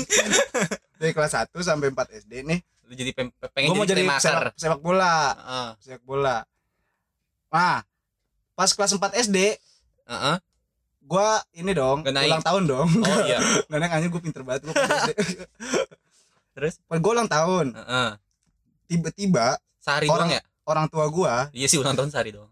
dari 0.95 1.11
kelas 1.11 1.33
1 1.43 1.51
sampai 1.59 1.87
4 1.89 2.19
SD 2.21 2.33
nih 2.43 2.59
Lu 2.85 2.93
jadi 2.93 3.11
pem- 3.11 3.33
pengen 3.49 3.67
gue 3.67 3.75
mau 3.75 3.83
jadi 3.83 3.97
playmaker. 3.99 4.21
sepak, 4.21 4.55
sepak 4.55 4.79
bola 4.79 5.15
Heeh. 5.33 5.69
sepak 5.81 6.03
bola 6.03 6.37
nah 7.47 7.83
pas 8.53 8.69
kelas 8.69 8.91
4 8.93 9.19
SD 9.21 9.37
Heeh. 10.05 10.35
gue 11.01 11.27
ini 11.55 11.71
dong 11.71 12.01
naik. 12.03 12.29
ulang 12.29 12.41
tahun 12.41 12.63
dong 12.65 12.87
Oh 13.03 13.19
iya. 13.21 13.37
Nenek 13.67 13.91
anjir 13.91 14.07
gue 14.07 14.21
pinter 14.21 14.41
banget 14.41 14.65
gue 14.65 14.73
Terus? 16.55 16.79
Pas 16.81 16.95
gue 16.95 17.11
ulang 17.11 17.27
tahun 17.27 17.75
Heeh. 17.75 18.09
Tiba-tiba 18.87 19.59
Sehari 19.77 20.07
Orang- 20.07 20.29
doang 20.29 20.39
ya? 20.39 20.41
Orang 20.65 20.85
tua 20.85 21.05
gua 21.07 21.33
Iya 21.51 21.67
sih 21.67 21.77
ulang 21.77 21.93
tahun 21.93 22.09
sehari 22.09 22.31
doang. 22.31 22.49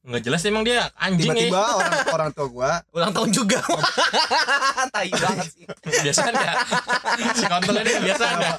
nggak 0.00 0.22
jelas 0.22 0.40
emang 0.42 0.64
dia 0.64 0.88
anjing 0.94 1.28
Tiba-tiba 1.28 1.60
ya 1.60 1.76
orang 1.76 1.92
orang 2.08 2.30
tua 2.32 2.46
gua 2.48 2.70
Ulang 2.96 3.12
tahun 3.12 3.30
juga. 3.30 3.60
Tai 4.94 5.08
banget 5.10 5.48
sih. 5.50 5.64
biasa 6.00 6.20
enggak 6.26 6.56
si 7.34 7.44
kontol 7.44 7.74
ini 7.76 7.92
biasa 8.02 8.24
enggak 8.30 8.56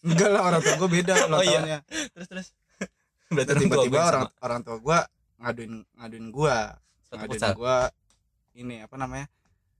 Enggak 0.00 0.28
lah 0.28 0.42
orang 0.44 0.60
tua 0.60 0.74
gua 0.76 0.88
beda 0.88 1.14
ulang 1.24 1.38
Oh, 1.38 1.44
iya. 1.44 1.52
tahunnya 1.52 1.78
Terus 2.10 2.26
terus. 2.26 2.46
Berarti 3.28 3.52
Tiba-tiba 3.60 3.98
orang 4.02 4.24
sama. 4.26 4.42
orang 4.42 4.60
tua 4.60 4.76
gua 4.78 4.98
ngaduin 5.38 5.72
ngaduin 5.94 6.26
gua 6.28 6.56
Satu 7.04 7.22
Ngaduin 7.22 7.54
gua 7.54 7.76
Ini 8.52 8.76
apa 8.82 8.96
namanya 8.96 9.26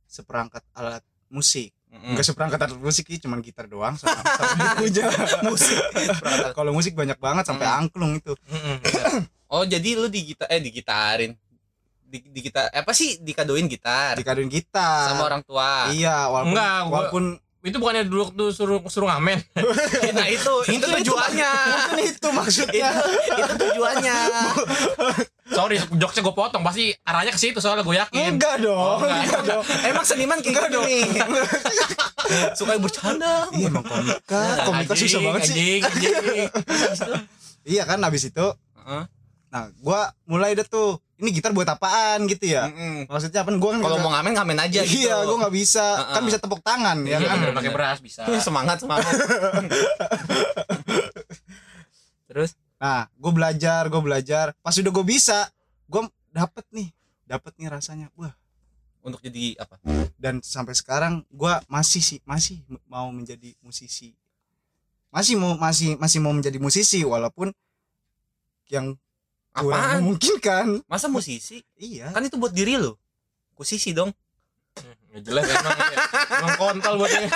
Seperangkat 0.06 0.62
alat 0.72 1.02
musik 1.26 1.74
Mm-mm. 1.90 2.14
Enggak 2.14 2.22
seperangkat 2.24 2.58
alat 2.60 2.78
musik 2.78 3.04
sih 3.04 3.18
cuman 3.18 3.38
gitar 3.40 3.66
doang 3.66 3.94
sama, 3.94 4.14
bukunya 4.78 5.10
musik. 5.46 5.74
Kalau 6.56 6.70
musik 6.70 6.94
banyak 6.94 7.16
banget 7.16 7.44
sampai 7.44 7.66
Hmm. 7.66 7.78
angklung 7.80 8.12
itu 8.14 8.32
Mm-mm. 8.44 8.76
Oh 9.52 9.62
jadi 9.64 9.94
lu 9.94 10.06
di 10.06 10.22
gitar 10.24 10.46
eh 10.48 10.58
digitarin. 10.58 11.34
Di, 12.00 12.22
di 12.24 12.40
gitar 12.40 12.66
apa 12.68 12.90
sih 12.90 13.18
dikadoin 13.18 13.66
gitar 13.66 14.14
Dikaduin 14.14 14.46
gitar 14.46 15.10
sama 15.10 15.26
orang 15.26 15.42
tua. 15.42 15.90
Iya 15.90 16.26
walaupun 16.26 16.50
Enggak, 16.50 16.74
gua- 16.80 16.90
walaupun 16.92 17.24
itu 17.60 17.76
bukannya 17.76 18.08
dulu 18.08 18.32
tuh 18.32 18.48
suruh 18.50 18.80
suruh 18.88 19.04
ngamen 19.06 19.36
Nah 20.16 20.26
itu 20.26 20.52
itu 20.66 20.80
tujuannya. 20.80 21.52
Mungkin 21.92 21.98
itu 22.08 22.28
maksudnya 22.32 22.88
itu 23.28 23.52
tujuannya. 23.54 24.16
sorry 25.50 25.76
jokesnya 25.92 26.22
gue 26.22 26.32
potong 26.32 26.62
pasti 26.62 26.94
arahnya 27.02 27.34
ke 27.34 27.40
situ 27.40 27.58
soalnya 27.58 27.82
gue 27.82 27.92
yakin 27.92 28.38
Enggak 28.38 28.62
dong 28.62 28.78
Oh, 28.78 28.96
enggak. 28.96 29.26
Enggak 29.26 29.42
dong 29.44 29.64
Emang 29.90 30.04
seniman 30.06 30.38
kayak 30.38 30.56
Enggak 30.56 30.68
gini. 30.72 30.98
Suka 32.58 32.78
bercanda. 32.78 33.50
Iya 33.50 33.66
emang 33.68 33.84
komika 33.84 34.40
Komika 34.64 34.92
susah 34.94 35.20
banget 35.20 35.40
sih 35.44 35.52
anjing, 35.52 35.80
anjing. 35.82 36.48
Iya 37.66 37.82
kan 37.84 37.98
habis 38.00 38.24
itu 38.24 38.46
Heeh. 38.80 39.02
Nah 39.50 39.62
gua 39.78 40.00
mulai 40.24 40.54
deh 40.54 40.64
tuh 40.64 40.98
Ini 41.20 41.36
gitar 41.36 41.52
buat 41.52 41.68
apaan? 41.68 42.24
Gitu 42.24 42.48
ya. 42.48 42.64
Mm-mm. 42.64 43.04
Maksudnya 43.04 43.44
apa? 43.44 43.52
Gua 43.54 43.76
kan 43.76 43.84
Kalau 43.84 43.92
nggak- 43.92 44.00
mau 44.00 44.12
ngamen 44.16 44.32
ngamen 44.40 44.58
aja 44.64 44.80
gitu. 44.82 45.04
Iya 45.04 45.20
gua 45.20 45.36
gak 45.42 45.52
bisa. 45.52 45.84
Heeh. 46.00 46.14
Kan 46.16 46.22
bisa 46.24 46.38
tepuk 46.40 46.60
tangan 46.64 46.96
ya 47.04 47.20
Iya, 47.20 47.28
kan? 47.28 47.36
bener, 47.36 47.52
pakai 47.52 47.70
beras 47.70 47.98
bisa. 48.00 48.24
Semangat 48.46 48.80
semangat. 48.80 49.12
Terus? 52.24 52.56
Nah 52.80 53.10
gua 53.16 53.32
belajar 53.34 53.84
Gua 53.86 54.00
belajar. 54.00 54.56
Pas 54.58 54.72
udah 54.72 54.88
gua 54.88 55.04
bisa 55.04 55.50
Gua 55.84 56.06
dapet 56.30 56.64
nih 56.70 56.88
Dapet 57.26 57.52
nih 57.58 57.68
rasanya. 57.68 58.08
Wah. 58.16 58.32
Untuk 59.00 59.20
jadi 59.20 59.56
apa? 59.56 59.76
Dan 60.16 60.40
sampai 60.40 60.72
sekarang 60.72 61.24
gua 61.28 61.60
masih 61.66 62.00
sih 62.00 62.18
masih 62.24 62.60
mau 62.84 63.08
menjadi 63.08 63.52
musisi. 63.60 64.12
Masih 65.08 65.36
mau 65.36 65.52
masih 65.54 65.96
masih 65.96 66.18
mau 66.18 66.32
menjadi 66.32 66.56
musisi 66.56 67.00
walaupun 67.00 67.52
yang 68.68 68.96
kurang 69.60 69.80
apaan? 69.80 69.98
memungkinkan. 70.02 70.66
Masa 70.88 71.06
musisi? 71.12 71.60
Iya. 71.76 72.10
Kan 72.10 72.24
itu 72.24 72.40
buat 72.40 72.50
diri 72.50 72.80
lo 72.80 73.00
musisi 73.60 73.92
dong. 73.92 74.08
Nggak 75.12 75.22
jelas 75.28 75.44
emang 75.52 75.78
emang 76.32 76.54
kontol 76.56 76.94
buat 77.04 77.12
dia. 77.12 77.28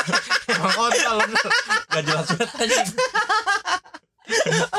Emang 0.56 0.72
kontol. 0.72 1.16
gak 1.92 2.02
jelas 2.08 2.26
banget 2.32 2.50
aja. 2.64 2.82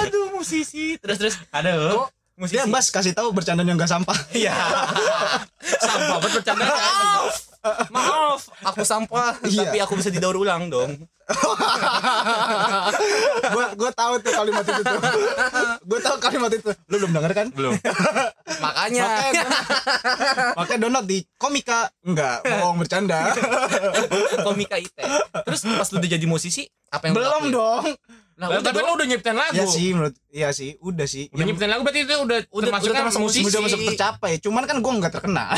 Aduh 0.01 0.33
musisi. 0.33 0.97
Terus 0.97 1.17
terus. 1.21 1.35
Aduh. 1.53 2.09
musisi? 2.33 2.57
Dia 2.57 2.65
mas 2.65 2.89
kasih 2.89 3.13
tahu 3.13 3.29
bercanda 3.29 3.61
yang 3.61 3.77
gak 3.77 3.93
sampah. 3.93 4.17
Iya. 4.33 4.57
Sampah 5.61 6.17
banget 6.17 6.41
bercanda. 6.41 6.65
Maaf. 7.95 8.41
Aku 8.63 8.81
sampah, 8.81 9.36
Iya. 9.45 9.65
tapi 9.65 9.77
aku 9.79 9.93
bisa 9.98 10.10
didaur 10.10 10.36
ulang 10.36 10.69
dong. 10.69 10.91
gua 13.50 13.65
gua 13.74 13.89
tahu 13.91 14.13
tuh 14.22 14.29
kalimat 14.29 14.62
itu 14.62 14.81
tuh 14.86 15.00
gua 15.81 16.00
tahu 16.00 16.17
kalimat 16.22 16.51
itu 16.53 16.69
lu 16.86 16.95
belum 17.01 17.12
denger 17.17 17.31
kan 17.34 17.48
Belum. 17.50 17.74
Makanya 18.62 19.05
makanya 19.10 19.48
makanya 20.53 20.79
download 20.79 21.07
di 21.10 21.25
komika 21.34 21.89
enggak 22.05 22.45
bohong 22.45 22.77
bercanda 22.77 23.34
komika 24.45 24.77
IT. 24.77 24.93
Terus 25.50 25.65
pas 25.65 25.89
lu 25.89 25.98
udah 25.98 26.12
jadi 26.13 26.25
musisi, 26.29 26.69
apa 26.93 27.10
yang 27.10 27.17
lu 27.17 27.25
belum 27.25 27.43
dong 27.50 27.86
Nah, 28.35 28.51
Lah, 28.51 28.59
udah 28.59 28.67
tapi 28.67 28.83
lu 28.83 28.91
udah 28.93 29.07
nyiptain 29.07 29.31
lagu. 29.33 29.55
Iya 29.55 29.63
sih 29.65 29.87
menurut 29.89 30.15
iya 30.29 30.51
sih 30.51 30.75
udah 30.77 31.03
sih 31.05 31.23
Udah 31.25 31.39
Yang- 31.39 31.47
nyiptain 31.49 31.71
lagu 31.71 31.81
berarti 31.81 31.99
itu 32.01 32.11
udah 32.11 32.39
Udah- 32.45 32.67
termasuk 32.67 32.85
udah 32.85 32.95
termasuk 32.99 33.21
musisi. 33.21 33.47
udah 33.47 33.61
masuk 33.63 33.79
tercapai 33.87 34.31
cuman 34.37 34.63
kan 34.65 34.77
gua 34.77 34.91
nggak 34.93 35.13
terkenal 35.13 35.49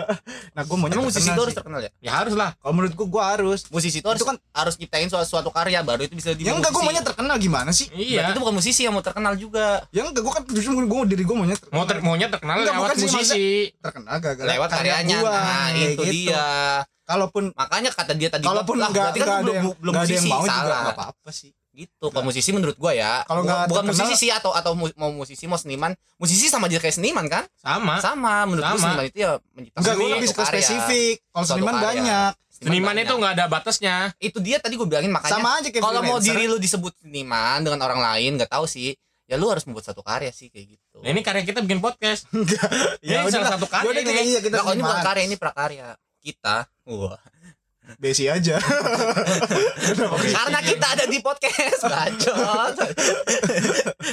nah 0.54 0.62
gua 0.62 0.76
maunya 0.78 0.98
musisi 1.00 1.26
itu 1.26 1.40
harus 1.40 1.50
terkenal 1.52 1.80
ya? 1.80 1.90
Ya 2.00 2.12
harus 2.14 2.32
lah. 2.32 2.54
kalau 2.56 2.70
menurut 2.72 2.94
gua 2.94 3.06
gua 3.08 3.24
harus 3.28 3.66
Musisi 3.66 3.98
itu 3.98 4.06
harus 4.06 4.16
Itu 4.16 4.28
kan- 4.28 4.38
harus 4.48 4.74
nyiptain 4.76 5.06
suatu, 5.06 5.26
suatu 5.28 5.50
karya 5.50 5.82
baru 5.82 6.00
itu 6.00 6.14
bisa 6.14 6.30
ya 6.30 6.38
dibilang 6.38 6.58
enggak 6.60 6.70
gua 6.70 6.82
maunya 6.84 7.02
terkenal 7.02 7.34
gimana 7.36 7.70
sih 7.70 7.86
Berarti 7.88 8.14
Iya. 8.14 8.30
itu 8.30 8.38
bukan 8.38 8.54
musisi 8.54 8.80
yang 8.80 8.94
mau 8.94 9.02
terkenal 9.02 9.34
juga. 9.34 9.66
ya 9.88 10.00
enggak 10.00 10.22
gua 10.22 10.32
kan 10.32 10.42
justru 10.48 10.70
gua 10.80 11.02
diri 11.02 11.22
gua 11.22 11.36
maunya 11.36 11.56
terkenal 11.56 11.74
Mau 11.74 11.84
ter 11.84 11.98
maunya 12.00 12.26
terkenal 12.28 12.54
Enggak, 12.56 12.74
lewat 12.76 12.90
musisi. 12.96 13.74
terkenal 13.76 14.14
gara-gara 14.16 14.46
Lewat 14.48 14.68
karya 14.70 14.92
karyanya. 14.94 15.18
gua, 15.18 15.34
Nah, 15.34 15.68
itu 15.74 15.90
gitu. 16.00 16.30
dia. 16.30 16.46
kalaupun 17.02 17.50
Makanya 17.52 17.90
kata 17.90 18.14
dia 18.14 18.30
tadi 18.30 18.46
kalaupun 18.46 18.78
lah, 18.78 18.86
enggak 18.86 19.02
berarti 19.04 19.18
kan 19.18 19.26
enggak 19.26 19.34
ada 19.34 19.50
yang 19.50 19.66
belum, 19.66 19.74
belum 19.76 19.90
enggak 19.90 20.04
ada 20.04 20.12
yang 20.12 20.22
musisi, 20.22 20.30
mau 20.30 20.40
juga 20.40 20.54
salah. 20.54 20.78
enggak 20.78 20.94
apa-apa 20.94 21.30
sih 21.32 21.50
gitu 21.80 22.06
kalau 22.06 22.24
musisi 22.24 22.50
menurut 22.50 22.74
gua 22.74 22.92
ya 22.92 23.24
Kalau 23.24 23.40
bukan, 23.40 23.48
nggak 23.48 23.60
bukan 23.66 23.82
terkenal- 23.86 24.06
musisi 24.06 24.14
sih 24.18 24.30
atau 24.30 24.50
atau 24.50 24.72
mu- 24.72 24.92
mau 24.94 25.10
musisi 25.10 25.44
mau 25.44 25.56
seniman 25.56 25.90
musisi 26.16 26.46
sama 26.46 26.66
aja 26.66 26.76
kayak 26.76 26.94
seniman 26.94 27.24
kan 27.24 27.44
Sama. 27.56 27.96
sama 27.98 28.44
menurut 28.44 28.62
gua 28.62 28.72
Sama. 28.72 28.84
seniman 28.86 29.04
itu 29.06 29.18
ya 29.18 29.30
menciptakan 29.50 29.80
enggak 29.80 29.94
gua 29.96 30.08
lebih 30.10 30.28
spesifik 30.28 31.14
kalau 31.28 31.46
seniman 31.46 31.74
karya. 31.74 31.84
banyak 31.86 32.32
Seniman 32.52 32.92
banyak. 32.92 33.02
itu 33.02 33.14
nggak 33.16 33.32
ada 33.34 33.44
batasnya. 33.46 33.96
itu 34.18 34.38
dia 34.38 34.56
tadi 34.56 34.74
gua 34.74 34.84
bilangin 34.86 35.08
makanya 35.08 35.32
sama 35.34 35.56
aja 35.56 35.68
kayak 35.68 35.80
kalau 35.80 36.00
mau 36.02 36.18
diri 36.18 36.44
lu 36.44 36.56
disebut 36.56 36.92
seniman 36.98 37.58
dengan 37.60 37.80
orang 37.80 37.98
lain 37.98 38.36
nggak 38.36 38.50
tahu 38.50 38.64
sih 38.64 38.92
ya 39.24 39.34
lu 39.34 39.46
harus 39.46 39.62
membuat 39.62 39.86
satu 39.86 40.02
karya 40.02 40.28
sih 40.30 40.46
kayak 40.46 40.66
gitu 40.70 40.98
Nah, 41.00 41.08
ini 41.08 41.20
karya 41.20 41.40
kita 41.42 41.62
bikin 41.62 41.80
podcast. 41.80 42.28
ya 43.00 43.16
Ini 43.16 43.24
udah 43.24 43.32
salah 43.32 43.50
satu 43.54 43.64
karya 43.64 43.88
udah 43.88 44.02
ini. 44.02 44.22
iya 44.26 44.38
kita 44.38 44.54
Nah, 44.54 44.68
ini 44.68 44.82
bukan 44.82 44.90
seniman. 44.90 45.06
karya 45.06 45.22
ini 45.24 45.36
prakarya 45.36 45.88
kita 46.20 46.56
wah 46.84 47.16
besi 47.96 48.24
aja 48.26 48.60
karena 50.36 50.58
kita 50.60 50.86
ada 50.90 51.04
di 51.04 51.18
podcast 51.18 51.82
bacot 51.82 52.74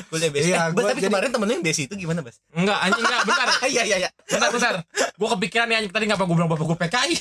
boleh 0.07 0.29
besi 0.29 0.49
Iya, 0.49 0.57
eh, 0.57 0.67
gua 0.71 0.81
tapi 0.85 0.97
jadi- 0.97 1.07
kemarin 1.07 1.29
temen 1.29 1.45
lu 1.45 1.53
yang 1.53 1.61
besi 1.61 1.83
itu 1.83 1.93
gimana 1.93 2.19
bas 2.19 2.39
Enggak, 2.49 2.77
anjing 2.79 3.03
enggak, 3.03 3.21
bentar. 3.23 3.47
iya 3.69 3.83
iya 3.83 3.97
iya 3.99 4.09
Bentar, 4.23 4.49
bentar. 4.49 4.73
Gua 5.13 5.29
kepikiran 5.35 5.65
nih 5.67 5.75
anjing 5.77 5.91
tadi 5.91 6.05
ngapa 6.05 6.23
gua 6.23 6.35
bilang 6.35 6.49
bapak 6.49 6.65
gua 6.65 6.77
PKI. 6.77 7.13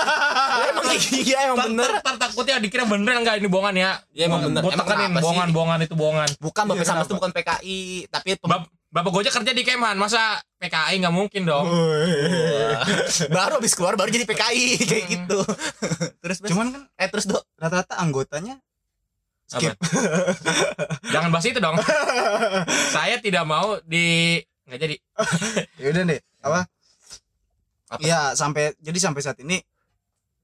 emang 0.70 0.84
iya 1.12 1.38
emang 1.46 1.58
bener 1.64 1.90
ntar 1.98 2.14
takutnya 2.16 2.56
dikira 2.58 2.84
bener 2.84 3.14
enggak 3.16 3.38
ini 3.38 3.48
bohongan 3.48 3.74
ya. 3.74 3.90
Ya, 4.10 4.26
emang 4.26 4.40
bener. 4.44 4.60
Gua 4.60 4.72
Emang 4.72 4.84
tekanin 4.84 5.04
kenapa 5.04 5.14
sih? 5.14 5.24
bohongan, 5.24 5.48
bohongan 5.50 5.78
itu 5.82 5.94
bohongan. 5.94 6.28
bukan 6.38 6.64
bapak 6.64 6.78
Iya, 6.78 6.88
sama 6.88 7.02
itu 7.02 7.14
bukan 7.14 7.30
PKI 7.32 7.78
tapi 8.08 8.28
Bapak 8.94 9.10
gua 9.10 9.26
aja 9.26 9.32
kerja 9.32 9.50
di 9.50 9.66
Keman, 9.66 9.98
masa 9.98 10.38
PKI 10.64 10.94
nggak 11.04 11.12
mungkin 11.12 11.44
dong. 11.44 11.68
Baru 13.28 13.60
habis 13.60 13.76
keluar 13.76 13.94
baru 13.94 14.08
jadi 14.08 14.24
PKI 14.24 14.66
kayak 14.80 15.04
gitu 15.12 15.38
terus 16.24 16.40
Bas? 16.40 16.48
cuman 16.48 16.66
kan 16.72 16.82
eh 16.96 17.08
terus 17.12 17.28
dok 17.28 17.44
rata-rata 17.60 18.00
anggotanya 18.00 18.56
skip 19.44 19.76
Jangan 21.12 21.28
bahas 21.28 21.44
itu 21.44 21.60
dong. 21.60 21.76
Saya 22.96 23.20
tidak 23.20 23.44
mau 23.44 23.76
di 23.84 24.40
nggak 24.64 24.80
jadi. 24.80 24.96
ya 25.84 25.86
udah 25.92 26.02
deh 26.08 26.20
apa 26.40 26.60
Apa? 27.92 28.00
ya 28.00 28.20
sampai 28.32 28.72
jadi 28.80 28.96
sampai 28.96 29.20
saat 29.20 29.36
ini 29.44 29.60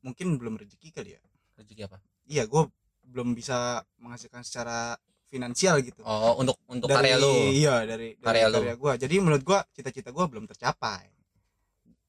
mungkin 0.05 0.37
belum 0.37 0.61
rezeki 0.61 0.93
kali 0.93 1.17
ya 1.17 1.21
rezeki 1.57 1.89
apa 1.89 1.97
iya 2.29 2.45
gue 2.45 2.63
belum 3.11 3.33
bisa 3.33 3.81
menghasilkan 3.99 4.45
secara 4.45 4.95
finansial 5.31 5.79
gitu 5.79 6.03
oh 6.03 6.35
untuk 6.37 6.59
untuk 6.67 6.87
dari 6.87 7.09
karya 7.09 7.17
lu 7.17 7.33
iya 7.49 7.75
dari, 7.83 8.19
dari 8.19 8.25
Karya 8.43 8.47
karya, 8.75 8.95
jadi 8.99 9.15
menurut 9.17 9.41
gua 9.41 9.63
cita-cita 9.71 10.11
gua 10.11 10.27
belum 10.27 10.45
tercapai 10.45 11.07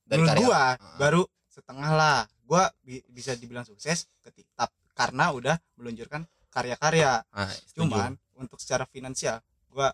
dari 0.03 0.19
menurut 0.19 0.29
karya 0.33 0.41
gua 0.43 0.61
Ah. 0.73 0.97
baru 0.97 1.21
setengah 1.47 1.91
lah 1.91 2.19
gua 2.43 2.63
bi- 2.81 3.05
bisa 3.07 3.31
dibilang 3.33 3.61
sukses 3.61 4.09
ketika 4.19 4.65
karena 4.91 5.29
udah 5.31 5.55
meluncurkan 5.77 6.25
karya-karya 6.49 7.21
Ah, 7.27 7.47
cuman 7.71 8.11
untuk 8.35 8.57
secara 8.57 8.83
finansial 8.85 9.37
gua 9.69 9.93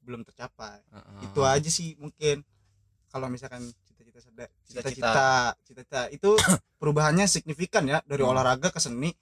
belum 0.00 0.24
tercapai 0.24 0.82
Ah, 0.90 1.00
ah. 1.00 1.22
itu 1.22 1.40
aja 1.40 1.70
sih 1.70 1.94
mungkin 1.96 2.42
kalau 3.06 3.26
misalkan 3.26 3.62
cita-cita 3.86 4.18
Cita-cita. 4.20 4.82
cita-cita 4.82 5.28
cita-cita 5.62 6.00
itu 6.10 6.30
perubahannya 6.80 7.24
signifikan 7.24 7.84
ya 7.84 8.02
dari 8.02 8.20
Hmm. 8.20 8.32
olahraga 8.32 8.68
ke 8.68 8.78
seni 8.78 9.14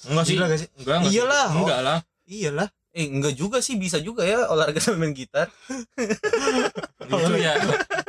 Enggak 0.00 0.24
sih. 0.24 0.32
Gila 0.32 0.44
gak 0.46 0.58
sih 0.58 0.68
Enggak, 0.78 0.96
enggak. 0.96 1.12
Iyalah. 1.12 1.48
Enggak 1.52 1.80
lah. 1.84 1.98
Iyalah. 2.30 2.68
Eh 2.90 3.06
enggak 3.06 3.38
juga 3.38 3.62
sih 3.62 3.78
bisa 3.78 4.02
juga 4.02 4.26
ya 4.26 4.50
olahraga 4.50 4.80
sama 4.84 5.06
main 5.06 5.14
gitar. 5.14 5.46
Lucu 7.10 7.34
ya. 7.38 7.54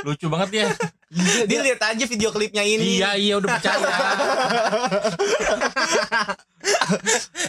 Lucu 0.01 0.25
banget 0.30 0.66
ya. 0.66 0.68
iya 1.12 1.44
dia 1.46 1.60
lihat 1.62 1.82
aja 1.86 2.06
video 2.10 2.34
klipnya 2.34 2.66
ini. 2.66 3.01
Iya, 3.01 3.13
iya 3.18 3.34
udah 3.38 3.50
percaya. 3.58 3.92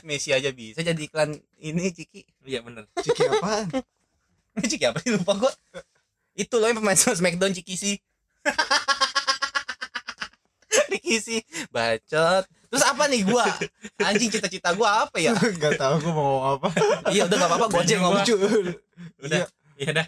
Messi 0.08 0.32
aja 0.32 0.52
bisa 0.52 0.84
jadi 0.84 0.98
iklan 0.98 1.40
ini 1.60 1.92
Ciki. 1.92 2.24
Iya 2.44 2.60
bener. 2.64 2.84
ciki 3.00 3.22
apaan? 3.28 3.68
Ciki 4.60 4.84
apa 4.84 5.00
sih? 5.00 5.16
Lupa 5.16 5.32
gua. 5.36 5.52
Itu 6.36 6.60
loh 6.60 6.68
yang 6.68 6.80
pemain 6.80 6.96
Smackdown 6.96 7.56
Ciki 7.56 7.76
sih. 7.76 7.96
Ricky 10.92 11.16
sih. 11.20 11.40
Bacot 11.72 12.44
terus 12.72 12.82
apa 12.82 13.04
nih 13.04 13.20
gua 13.22 13.44
anjing 14.00 14.32
cita-cita 14.32 14.72
gua 14.72 15.04
apa 15.04 15.20
ya 15.20 15.36
Gak 15.62 15.76
tahu 15.76 15.94
gue 16.00 16.08
mau 16.08 16.24
ngomong 16.26 16.44
apa. 16.56 16.68
iya 17.10 17.28
udah 17.28 17.36
gak 17.36 17.50
apa-apa 17.50 17.66
gua 17.68 17.80
aja 17.80 17.92
yang 17.92 18.02
ngomong 18.02 18.24
Lucu. 18.24 18.34
Udah. 19.20 19.38
Iya. 19.38 19.46
Iya 19.76 19.90
dah. 19.92 20.06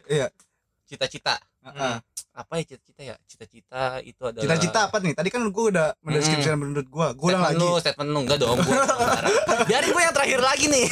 cita-cita 0.84 1.34
Heeh. 1.60 1.96
apa 2.34 2.52
ya 2.56 2.64
cita-cita 2.66 3.00
ya 3.02 3.14
cita-cita 3.24 3.82
itu 4.00 4.20
adalah 4.20 4.42
Cita-cita 4.42 4.78
apa 4.84 4.96
nih? 4.98 5.12
Tadi 5.12 5.28
kan 5.28 5.42
gue 5.44 5.64
udah 5.70 5.88
mendeskripsikan 6.00 6.56
menurut 6.56 6.86
gue. 6.86 7.06
Gue 7.14 7.28
ulang 7.30 7.42
lagi. 7.42 7.56
lu 7.56 7.76
statement 7.78 8.08
lu 8.08 8.18
enggak 8.20 8.38
dong 8.38 8.58
gua 8.58 8.80
biarin 9.64 9.90
gua 9.90 10.02
yang 10.02 10.14
terakhir 10.14 10.40
lagi 10.40 10.64
nih 10.66 10.86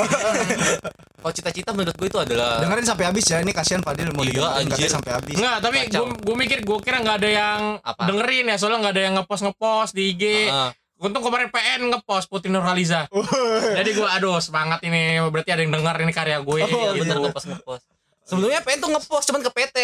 kalau 1.23 1.33
cita-cita 1.33 1.71
menurut 1.71 1.95
gua 1.95 2.09
itu 2.09 2.19
adalah 2.21 2.59
Dengerin 2.59 2.83
sampai 2.85 3.05
habis 3.07 3.25
ya. 3.25 3.39
Ini 3.39 3.53
kasihan 3.53 3.79
Fadil 3.81 4.11
mau 4.11 4.23
Iya, 4.23 4.43
anjir. 4.59 4.75
katanya 4.75 4.91
sampai 4.93 5.13
habis. 5.15 5.37
Enggak, 5.39 5.57
tapi 5.61 5.77
gue 5.87 6.05
gue 6.19 6.37
mikir 6.37 6.59
gue 6.63 6.79
kira 6.83 6.99
nggak 6.99 7.17
ada 7.17 7.31
yang 7.31 7.61
Apa? 7.79 8.03
dengerin 8.07 8.45
ya, 8.51 8.57
soalnya 8.59 8.79
nggak 8.83 8.95
ada 8.99 9.03
yang 9.03 9.15
ngepost 9.17 9.43
ngepost 9.45 9.93
di 9.95 10.03
IG. 10.11 10.23
Ah, 10.51 10.75
Untung 11.03 11.19
kemarin 11.21 11.51
PN 11.51 11.91
ngepost 11.91 12.31
Putri 12.31 12.47
Nurhaliza. 12.47 13.11
Jadi 13.75 13.91
gue 13.91 14.07
aduh 14.07 14.39
semangat 14.39 14.79
ini 14.83 15.19
berarti 15.25 15.51
ada 15.51 15.61
yang 15.61 15.75
denger 15.75 15.97
ini 16.01 16.13
karya 16.13 16.39
gue. 16.39 16.59
iya 16.61 16.95
gitu. 16.95 17.03
bener 17.03 17.17
ngepost 17.21 17.47
ngepost 17.49 17.85
sebelumnya 18.23 18.63
pengen 18.63 18.79
tuh 18.81 18.91
ngepost 18.93 19.25
cuman 19.29 19.43
ke 19.43 19.51
PT 19.51 19.77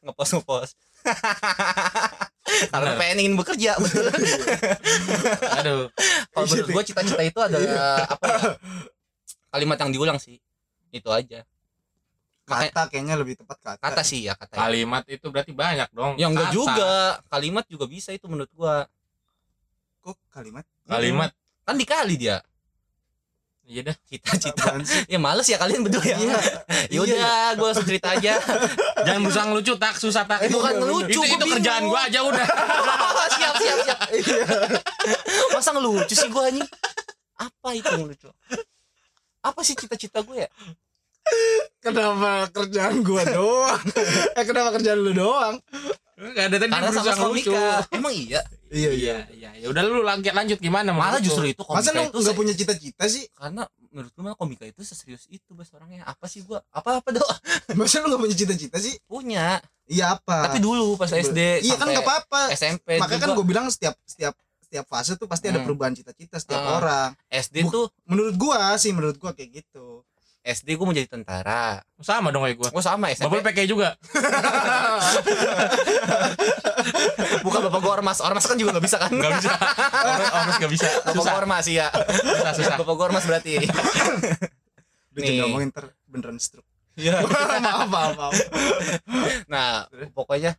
ngepost 0.00 0.30
ngepost 0.32 0.72
karena 2.70 2.90
pengen 2.94 3.16
ingin 3.20 3.34
bekerja 3.34 3.74
betul 3.76 4.06
Aduh. 5.58 5.90
kalau 6.30 6.46
menurut 6.46 6.68
gue 6.70 6.82
cita-cita 6.86 7.18
itu 7.20 7.34
adalah 7.36 8.06
apa 8.06 8.24
ya 8.24 8.38
kalimat 9.50 9.76
yang 9.76 9.90
diulang 9.90 10.18
sih 10.18 10.38
itu 10.88 11.10
aja 11.10 11.42
Kata 12.46 12.86
kayaknya 12.86 13.14
lebih 13.14 13.38
tepat 13.38 13.58
kata. 13.60 13.78
kata 13.78 14.02
sih 14.02 14.26
ya 14.26 14.34
kata 14.34 14.54
ya. 14.54 14.66
Kalimat 14.66 15.06
itu 15.06 15.22
berarti 15.26 15.54
banyak 15.54 15.86
dong. 15.90 16.18
ya 16.18 16.26
enggak 16.26 16.50
Kata. 16.50 16.56
juga 16.56 16.90
kalimat 17.26 17.62
juga 17.66 17.86
bisa 17.86 18.10
itu 18.10 18.26
menurut 18.26 18.50
gua 18.50 18.90
Kok 20.00 20.16
kalimat? 20.28 20.64
Kalimat. 20.84 21.30
kan 21.60 21.76
dikali 21.76 22.16
dia 22.16 22.42
Iya 23.62 23.86
dah. 23.86 23.96
cita-cita 24.02 24.74
ya 25.06 25.14
males 25.16 25.46
ya 25.46 25.54
kalian 25.54 25.86
berdua 25.86 26.02
ya 26.02 26.16
Iya. 26.18 26.38
ya 26.90 26.98
udah 27.00 27.30
gua 27.54 27.70
langsung 27.70 27.86
cerita 27.86 28.10
aja 28.12 28.42
Jangan 28.98 29.20
berusaha 29.22 29.44
ngelucu 29.46 29.72
tak 29.76 29.94
susah 29.94 30.26
tak. 30.26 30.42
Eh, 30.42 30.50
bukan 30.50 30.72
Iya, 30.72 30.80
ngelucu 30.80 31.06
itu, 31.06 31.20
gua 31.22 31.30
itu 31.30 31.44
kerjaan 31.54 31.82
gue 31.86 32.00
aja 32.02 32.18
udah. 32.20 32.46
siap 33.36 33.54
siap 33.56 33.78
siap 33.86 33.98
masa 35.50 35.70
ngelucu 35.70 36.10
sih 36.12 36.26
gua 36.26 36.42
anjing 36.44 36.66
apa 37.36 37.68
itu 37.70 37.92
ngelucu 37.94 38.28
apa 39.40 39.60
sih 39.62 39.74
cita-cita 39.74 40.20
gue 40.20 40.36
ya 40.40 40.50
Kenapa 41.78 42.50
kerjaan 42.50 43.00
gue 43.00 43.22
doang? 43.30 43.80
eh 44.34 44.42
kenapa 44.42 44.74
kerjaan 44.74 44.98
lu 44.98 45.14
doang? 45.14 45.62
Enggak 46.20 46.44
ada 46.46 46.56
tadi 46.58 46.70
Karena 46.70 46.90
sama 46.92 47.12
lucu. 47.26 47.48
komika. 47.48 47.64
Emang 47.90 48.12
iya. 48.12 48.40
iya 48.68 48.90
Iya, 48.92 49.14
iya. 49.32 49.50
Ya 49.56 49.66
udah 49.66 49.82
lu 49.82 50.00
lanjut 50.00 50.30
lanjut 50.30 50.58
gimana 50.58 50.90
Malah 50.90 51.16
menurut 51.16 51.24
justru 51.24 51.44
itu 51.46 51.62
komika 51.62 51.80
masa 51.80 51.90
lu 51.90 52.02
itu 52.02 52.18
nggak 52.18 52.28
se- 52.28 52.38
punya 52.38 52.54
cita-cita 52.54 53.04
sih? 53.06 53.24
Karena 53.32 53.62
menurut 53.88 54.10
gue 54.10 54.22
malah 54.22 54.36
komika 54.36 54.62
itu 54.62 54.80
seserius 54.80 55.24
itu 55.26 55.50
bas 55.50 55.66
orangnya. 55.70 56.04
Apa 56.04 56.24
sih 56.24 56.40
gua? 56.42 56.60
Apa 56.68 57.00
apa 57.00 57.08
doa 57.10 57.34
masa 57.74 57.98
lu 57.98 58.08
nggak 58.08 58.20
punya 58.20 58.36
cita-cita 58.36 58.76
sih? 58.76 58.94
Punya. 59.02 59.58
Iya 59.84 60.14
apa? 60.14 60.46
Tapi 60.46 60.58
dulu 60.58 60.94
pas 60.94 61.08
SD 61.08 61.60
iya 61.60 61.74
kan 61.74 61.82
sampai 61.82 61.94
nggak 61.94 62.04
apa-apa. 62.04 62.42
SMP 62.52 62.88
makanya 62.96 63.20
kan 63.22 63.30
gue 63.32 63.44
bilang 63.44 63.66
setiap 63.66 63.96
setiap 64.04 64.36
setiap 64.60 64.86
fase 64.86 65.16
tuh 65.16 65.26
pasti 65.26 65.46
ada 65.46 65.58
Hmm. 65.58 65.66
perubahan 65.66 65.90
cita-cita 65.92 66.36
setiap 66.36 66.60
Ah. 66.60 66.76
orang. 66.76 67.08
SD 67.26 67.64
Bu- 67.64 67.72
tuh 67.72 67.84
menurut 68.04 68.36
gua 68.36 68.76
sih 68.76 68.90
menurut 68.90 69.16
gua 69.16 69.32
kayak 69.32 69.50
gitu 69.58 70.06
SD 70.40 70.72
gue 70.72 70.82
mau 70.82 70.92
jadi 70.92 71.04
tentara 71.04 71.84
Sama 71.98 72.28
dong 72.28 72.40
kayak 72.42 72.56
gua. 72.56 72.68
gue 72.70 72.80
sama 72.80 73.10
SMP 73.10 73.28
Bapak 73.34 73.52
PK 73.52 73.60
juga. 73.66 73.92
bukan 77.40 77.60
bapak 77.62 77.78
gue 77.78 77.92
ormas 77.92 78.18
ormas 78.20 78.44
kan 78.44 78.56
juga 78.56 78.72
nggak 78.72 78.84
bisa 78.84 78.96
kan 78.96 79.10
Enggak 79.10 79.32
bisa. 79.36 79.52
Ormas 80.00 80.30
ormas 80.30 80.54
enggak 80.56 80.72
bisa. 80.72 80.88
bapak 80.98 81.14
gue 81.18 81.34
ormas 81.36 81.66
ya 81.66 81.86
Susah, 81.92 82.52
susah. 82.54 82.76
bapak 82.76 82.94
gue 82.94 83.04
ormas 83.04 83.24
berarti 83.24 83.52
udah 83.60 83.68
Nih. 85.16 85.26
jangan 85.26 85.42
ngomongin 85.44 85.68
ntar 85.70 85.84
beneran 86.06 86.38
stroke 86.38 86.68
Iya. 86.94 87.20
maaf 87.60 87.86
maaf 87.86 88.12
maaf 88.14 88.32
nah 89.46 89.84
pokoknya 90.10 90.56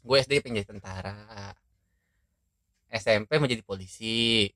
gue 0.00 0.16
SD 0.18 0.40
pengen 0.40 0.60
jadi 0.60 0.68
tentara 0.68 1.14
SMP 2.88 3.38
mau 3.38 3.46
jadi 3.46 3.62
polisi. 3.62 4.50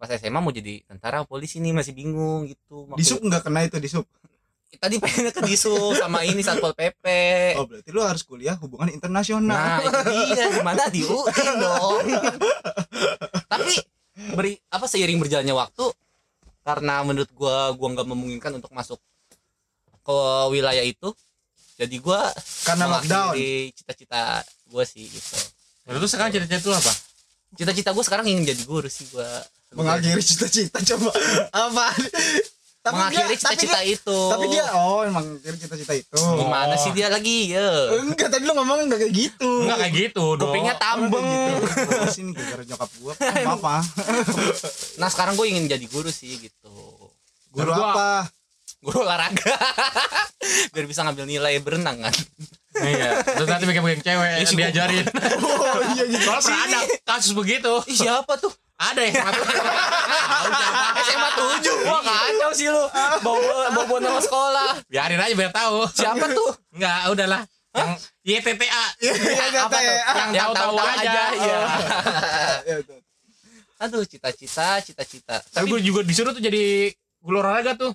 Pas 0.00 0.08
SMA 0.16 0.40
mau 0.40 0.48
jadi 0.48 0.80
tentara 0.88 1.28
polisi 1.28 1.60
nih 1.60 1.76
masih 1.76 1.92
bingung 1.92 2.48
gitu. 2.48 2.88
Di 2.96 3.04
sub 3.04 3.20
nggak 3.20 3.44
kena 3.44 3.68
itu 3.68 3.76
di 3.76 3.92
sub 3.92 4.08
tadi 4.80 4.96
pengennya 4.96 5.34
ke 5.34 5.42
disub 5.44 5.98
sama 5.98 6.22
ini 6.22 6.40
satpol 6.46 6.72
pp 6.72 7.04
oh 7.58 7.66
berarti 7.68 7.90
lu 7.92 8.00
harus 8.00 8.24
kuliah 8.24 8.56
hubungan 8.56 8.88
internasional. 8.88 9.52
Nah 9.52 9.84
itu 9.84 10.32
dia 10.32 10.46
gimana 10.56 10.88
di 10.88 11.04
UI 11.04 11.44
dong. 11.60 12.04
Tapi 13.50 13.74
beri 14.32 14.56
apa 14.72 14.86
seiring 14.88 15.20
berjalannya 15.20 15.52
waktu 15.52 15.84
karena 16.64 17.04
menurut 17.04 17.28
gua 17.36 17.76
gua 17.76 17.88
nggak 17.92 18.08
memungkinkan 18.08 18.56
untuk 18.56 18.72
masuk 18.72 18.96
ke 20.00 20.18
wilayah 20.48 20.86
itu 20.86 21.12
jadi 21.76 21.96
gua 22.00 22.32
karena 22.64 22.88
lockdown. 22.88 23.36
mengakhiri 23.36 23.76
cita-cita 23.76 24.40
gua 24.72 24.84
sih 24.88 25.04
gitu. 25.04 25.36
Lalu 25.92 26.08
tuh 26.08 26.10
sekarang 26.14 26.30
cita-cita 26.32 26.64
lu 26.72 26.76
apa? 26.78 26.92
cita-cita 27.58 27.90
gua 27.90 28.04
sekarang 28.06 28.30
ingin 28.30 28.54
jadi 28.54 28.62
guru 28.62 28.86
sih 28.86 29.10
gua 29.10 29.26
mengakhiri 29.72 30.18
cita-cita 30.20 30.78
coba. 30.84 31.10
Apa 31.52 31.86
tapi 32.80 32.96
mengakhiri 32.96 33.36
cita-cita 33.36 33.80
itu. 33.84 34.18
tapi 34.32 34.48
dia 34.48 34.64
oh 34.72 35.04
emang 35.04 35.20
mengakhiri 35.22 35.56
cita-cita 35.58 35.92
itu. 35.92 36.16
Gimana 36.16 36.72
Oh. 36.72 36.80
sih 36.80 36.90
dia 36.90 37.06
lagi? 37.06 37.52
Ya 37.52 37.68
enggak 37.94 38.28
tadi 38.28 38.42
lu 38.42 38.56
ngomong 38.56 38.88
enggak 38.88 39.04
kayak 39.04 39.12
gitu. 39.12 39.50
Enggak 39.62 39.78
kayak 39.78 39.94
gitu 40.00 40.24
dong. 40.34 40.48
kupingnya 40.48 40.74
tambeng. 40.74 41.28
Gitu. 41.60 42.08
sini 42.08 42.30
gara-gara 42.32 42.64
nyokap 42.66 42.90
gua. 42.98 43.12
Apa 43.46 43.76
nah 44.96 45.08
sekarang 45.08 45.36
gue 45.36 45.46
ingin 45.46 45.68
jadi 45.68 45.86
guru 45.86 46.08
sih 46.08 46.40
gitu. 46.40 46.72
Guru 47.50 47.68
Gua- 47.68 47.92
apa? 47.92 48.10
Guru 48.80 49.04
olahraga. 49.04 49.44
Biar 50.72 50.86
bisa 50.88 51.04
ngambil 51.04 51.28
nilai 51.28 51.60
berenang 51.60 52.00
kan. 52.00 52.14
Iya. 52.72 53.20
Terus 53.20 53.44
nanti 53.46 53.68
pegang-pegang 53.68 54.00
cewek 54.00 54.28
Iya 54.32 54.40
sih, 54.40 54.56
gua- 54.56 54.60
diajarin. 54.64 55.04
oh 55.44 55.80
iya 55.92 56.04
gitu 56.08 56.24
Soalnya 56.24 56.40
pernah 56.40 56.64
ada 56.64 56.80
kasus 57.04 57.32
begitu. 57.34 57.72
Ih, 57.84 57.96
siapa 57.98 58.32
tuh 58.34 58.48
Ada 58.80 59.00
yang 59.04 59.14
satu. 59.20 59.40
SMA 61.04 61.30
7 61.36 61.84
wah 61.88 62.00
kacau 62.00 62.50
sih 62.56 62.68
lu. 62.72 62.84
Bawa 63.20 63.68
bawa 63.76 63.84
bawa 63.84 63.98
nama 64.00 64.20
sekolah. 64.24 64.70
Biarin 64.88 65.20
aja 65.20 65.34
biar 65.36 65.52
tahu. 65.52 65.84
siapa 65.92 66.24
tuh? 66.32 66.50
Enggak, 66.72 67.00
udahlah. 67.12 67.42
Yang 67.70 67.90
YTTA. 68.24 68.84
iya 69.04 69.12
apa 69.68 69.78
tuh? 69.78 69.96
Yang 70.32 70.48
tahu-tahu 70.56 70.76
aja. 70.80 71.22
iya. 71.36 71.58
Iya, 72.60 72.76
aduh 73.80 74.04
cita-cita 74.04 74.76
cita-cita. 74.84 75.40
Tapi 75.40 75.64
gue 75.72 75.80
juga 75.80 76.04
disuruh 76.04 76.36
tuh 76.36 76.44
jadi 76.44 76.92
guru 77.24 77.40
olahraga 77.40 77.76
tuh. 77.76 77.92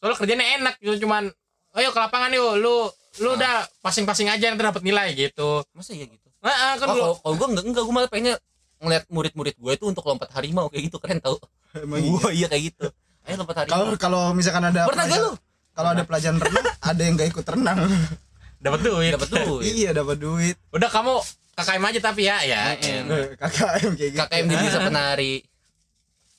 Soalnya 0.00 0.16
kerjanya 0.20 0.46
enak 0.60 0.74
gitu. 0.84 1.08
Cuman 1.08 1.32
ayo 1.80 1.88
ke 1.92 1.98
lapangan 2.00 2.32
yuk 2.36 2.60
lu 2.60 2.88
lu 3.24 3.28
udah 3.32 3.64
pasing-pasing 3.80 4.28
aja 4.28 4.52
nanti 4.52 4.60
dapat 4.60 4.84
nilai 4.84 5.16
gitu. 5.16 5.64
masa 5.72 5.96
iya 5.96 6.04
gitu? 6.04 6.28
Nah, 6.44 6.76
kan 6.76 6.92
oh, 6.92 7.16
kalau 7.24 7.34
gue 7.40 7.48
enggak 7.56 7.64
enggak. 7.64 7.82
Gue 7.88 7.94
malah 7.96 8.10
pengennya 8.12 8.36
ngeliat 8.84 9.04
murid-murid 9.08 9.56
gue 9.56 9.72
itu 9.72 9.84
untuk 9.84 10.04
lompat 10.04 10.28
harimau 10.30 10.68
kayak 10.68 10.86
gitu 10.86 11.00
keren 11.00 11.18
tau. 11.18 11.40
Emang 11.72 11.98
iya. 12.04 12.28
iya 12.30 12.46
kayak 12.46 12.64
gitu. 12.70 12.86
Ayo 13.24 13.34
lompat 13.40 13.64
kalau 13.64 13.88
harimau. 13.88 13.98
Kalau 13.98 14.22
misalkan 14.30 14.62
ada 14.68 14.84
pernah 14.84 15.04
gak 15.04 15.18
lu? 15.18 15.32
kalau 15.74 15.90
ada 15.90 16.06
pelajaran 16.06 16.38
renang 16.38 16.66
ada 16.78 17.02
yang 17.02 17.14
gak 17.16 17.28
ikut 17.32 17.46
renang. 17.48 17.78
Dapat 18.64 18.80
duit. 18.80 19.12
dapat 19.12 19.28
duit. 19.28 19.64
Iya 19.66 19.90
dapat 19.92 20.16
duit. 20.16 20.56
Udah 20.70 20.88
kamu 20.88 21.20
KKM 21.52 21.84
aja 21.84 22.00
tapi 22.00 22.22
ya 22.24 22.36
ya. 22.40 22.72
Eh, 22.74 23.36
KKM 23.36 23.90
kayak 23.98 24.10
gitu. 24.12 24.20
KKM 24.24 24.44
di 24.46 24.54
desa 24.56 24.78
penari. 24.80 25.34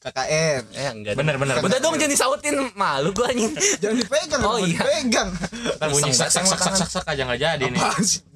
KKN 0.02 0.62
eh 0.70 0.90
enggak 0.94 1.14
Bener 1.18 1.34
bener. 1.38 1.56
udah 1.62 1.80
dong 1.82 1.98
jangan 1.98 2.14
disautin. 2.14 2.56
Malu 2.74 3.10
gue 3.10 3.26
anjing. 3.26 3.54
Jangan 3.78 3.96
dipegang 3.98 4.42
Oh, 4.42 4.58
iya. 4.58 4.78
dipegang. 4.78 5.30
Ntar 5.78 5.88
bunyi 5.90 6.14
sak 6.14 6.30
sak 6.30 6.46
sak 6.46 6.60
sak 6.62 6.90
sak 6.90 7.06
aja 7.10 7.22
nggak 7.26 7.42
jadi 7.42 7.66
nih. 7.70 7.82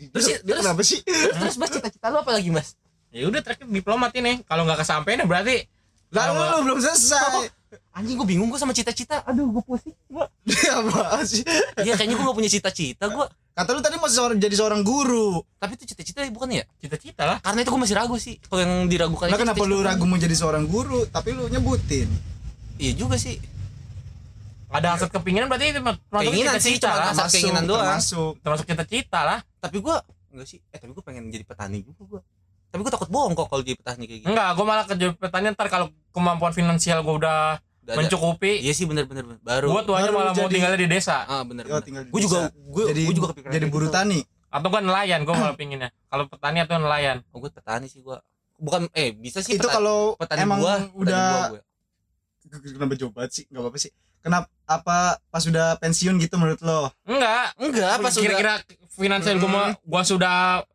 Terus 0.10 0.26
terus- 0.42 0.62
kenapa 0.62 0.82
sih? 0.82 1.00
Terus 1.06 1.56
mas 1.58 1.70
cita-cita 1.70 2.10
lu 2.10 2.18
apa 2.22 2.32
lagi 2.34 2.50
mas 2.50 2.74
Ya 3.10 3.26
udah 3.26 3.42
terakhir 3.42 3.66
diplomat 3.66 4.12
ini. 4.18 4.46
Kalau 4.46 4.66
nggak 4.66 4.86
kesampaian 4.86 5.26
berarti 5.26 5.66
lalu 6.10 6.42
lu 6.42 6.58
belum 6.66 6.80
selesai. 6.82 7.54
Anjing 7.94 8.18
gue 8.18 8.28
bingung 8.30 8.50
gue 8.50 8.58
sama 8.58 8.74
cita-cita. 8.74 9.22
Aduh 9.30 9.50
gue 9.54 9.64
pusing 9.66 9.94
gue 10.10 10.26
apa 10.50 11.22
sih 11.22 11.46
iya 11.86 11.94
kayaknya 11.94 12.18
gue 12.18 12.26
gak 12.26 12.38
punya 12.38 12.50
cita-cita 12.50 13.06
gue 13.08 13.26
kata 13.54 13.70
lu 13.76 13.82
tadi 13.84 13.96
mau 14.00 14.10
seorang 14.10 14.40
jadi 14.40 14.56
seorang 14.56 14.82
guru. 14.82 15.44
Tapi 15.60 15.78
itu 15.78 15.94
cita-cita 15.94 16.26
bukan 16.32 16.50
ya? 16.50 16.64
Cita-cita 16.80 17.24
lah. 17.28 17.38
karena 17.44 17.62
itu 17.62 17.70
gue 17.70 17.82
masih 17.86 17.98
ragu 17.98 18.16
sih 18.18 18.36
kalau 18.48 18.62
yang 18.64 18.74
diragukan 18.90 19.28
itu 19.30 19.38
kenapa 19.38 19.60
cita-cita 19.62 19.70
lu 19.70 19.78
gua. 19.78 19.88
ragu 19.92 20.04
mau 20.10 20.18
jadi 20.18 20.36
seorang 20.36 20.64
guru 20.66 21.00
tapi 21.12 21.30
lu 21.36 21.46
nyebutin? 21.52 22.10
Iya 22.80 22.92
juga 22.96 23.20
sih. 23.20 23.38
Ada 24.70 24.96
hasrat 24.96 25.12
kepinginan 25.12 25.50
berarti 25.50 25.74
itu 25.74 25.82
Keinginan 25.82 26.62
sih, 26.62 26.78
cita-cita 26.78 26.90
cuma 26.94 26.98
lah. 27.02 27.12
Asal 27.12 27.28
keinginan 27.34 27.64
doang. 27.66 27.86
termasuk. 27.90 28.34
Termasuk 28.40 28.66
cita-cita 28.70 29.20
lah. 29.26 29.40
tapi 29.60 29.78
gue 29.84 29.96
enggak 30.32 30.48
sih. 30.48 30.60
Eh 30.72 30.78
tapi 30.80 30.92
gue 30.94 31.04
pengen 31.04 31.28
jadi 31.28 31.44
petani 31.44 31.84
juga 31.84 32.02
gue 32.06 32.22
tapi 32.70 32.80
gue 32.80 32.92
takut 32.92 33.08
bohong 33.08 33.34
kok 33.34 33.48
kalau 33.48 33.60
jadi 33.60 33.76
petani 33.76 34.04
kayak 34.04 34.20
gitu 34.20 34.30
Enggak, 34.30 34.50
gue 34.52 34.64
malah 34.64 34.86
kerja 34.86 35.06
petani 35.12 35.46
ntar 35.50 35.68
kalau 35.68 35.86
kemampuan 36.10 36.52
finansial 36.52 37.00
gue 37.00 37.16
udah 37.18 37.58
Udah 37.82 37.96
mencukupi, 37.98 38.60
iya 38.60 38.70
sih 38.70 38.86
bener 38.86 39.04
bener 39.04 39.26
bener. 39.26 39.42
baru 39.42 39.66
gue 39.68 39.82
baru 39.84 40.12
malah 40.12 40.32
mau 40.32 40.38
jadi- 40.40 40.54
tinggalnya 40.54 40.80
di 40.80 40.88
desa. 40.88 41.24
ah 41.24 41.42
bener 41.42 41.66
Oh, 41.66 41.70
bener 41.72 41.82
tinggal 41.82 42.04
di 42.04 42.10
gue 42.10 42.22
juga 42.22 42.40
desa. 42.44 42.54
gue 42.54 42.84
jadi 42.88 43.02
gue 43.02 43.16
juga 43.16 43.28
kepikiran 43.32 43.52
jadi 43.52 43.66
buru 43.68 43.88
gitu. 43.88 43.96
tani 43.96 44.20
Atau 44.48 44.68
kan 44.68 44.82
nelayan, 44.82 45.20
gue 45.22 45.36
malah 45.36 45.54
pinginnya. 45.54 45.90
Kalau 46.06 46.26
petani 46.26 46.58
atau 46.60 46.78
nelayan. 46.78 47.22
oh 47.28 47.38
gue 47.40 47.50
petani 47.52 47.86
sih 47.86 48.00
gue 48.00 48.18
bukan 48.56 48.86
eh 48.92 49.10
bisa 49.12 49.40
sih 49.40 49.56
itu 49.56 49.62
petani- 49.62 49.74
kalau 49.76 50.00
petani 50.16 50.40
emang 50.40 50.60
petani 50.60 50.86
udah 50.94 51.26
buah 51.32 51.50
gue. 51.50 51.62
kenapa 52.70 52.94
jawab 52.94 53.14
banget 53.16 53.32
sih 53.32 53.44
nggak 53.46 53.62
apa-apa 53.62 53.78
sih 53.80 53.92
kenapa 54.20 54.46
apa 54.66 54.98
pas 55.24 55.44
udah 55.44 55.68
pensiun 55.78 56.16
gitu 56.18 56.36
menurut 56.36 56.60
lo 56.60 56.90
Enggak, 57.04 57.56
enggak 57.58 57.94
pas 58.00 58.14
kira-kira 58.14 58.54
finansial 58.92 59.38
gue 59.38 59.48
mah 59.48 59.74
gue 59.74 60.02
sudah 60.04 60.66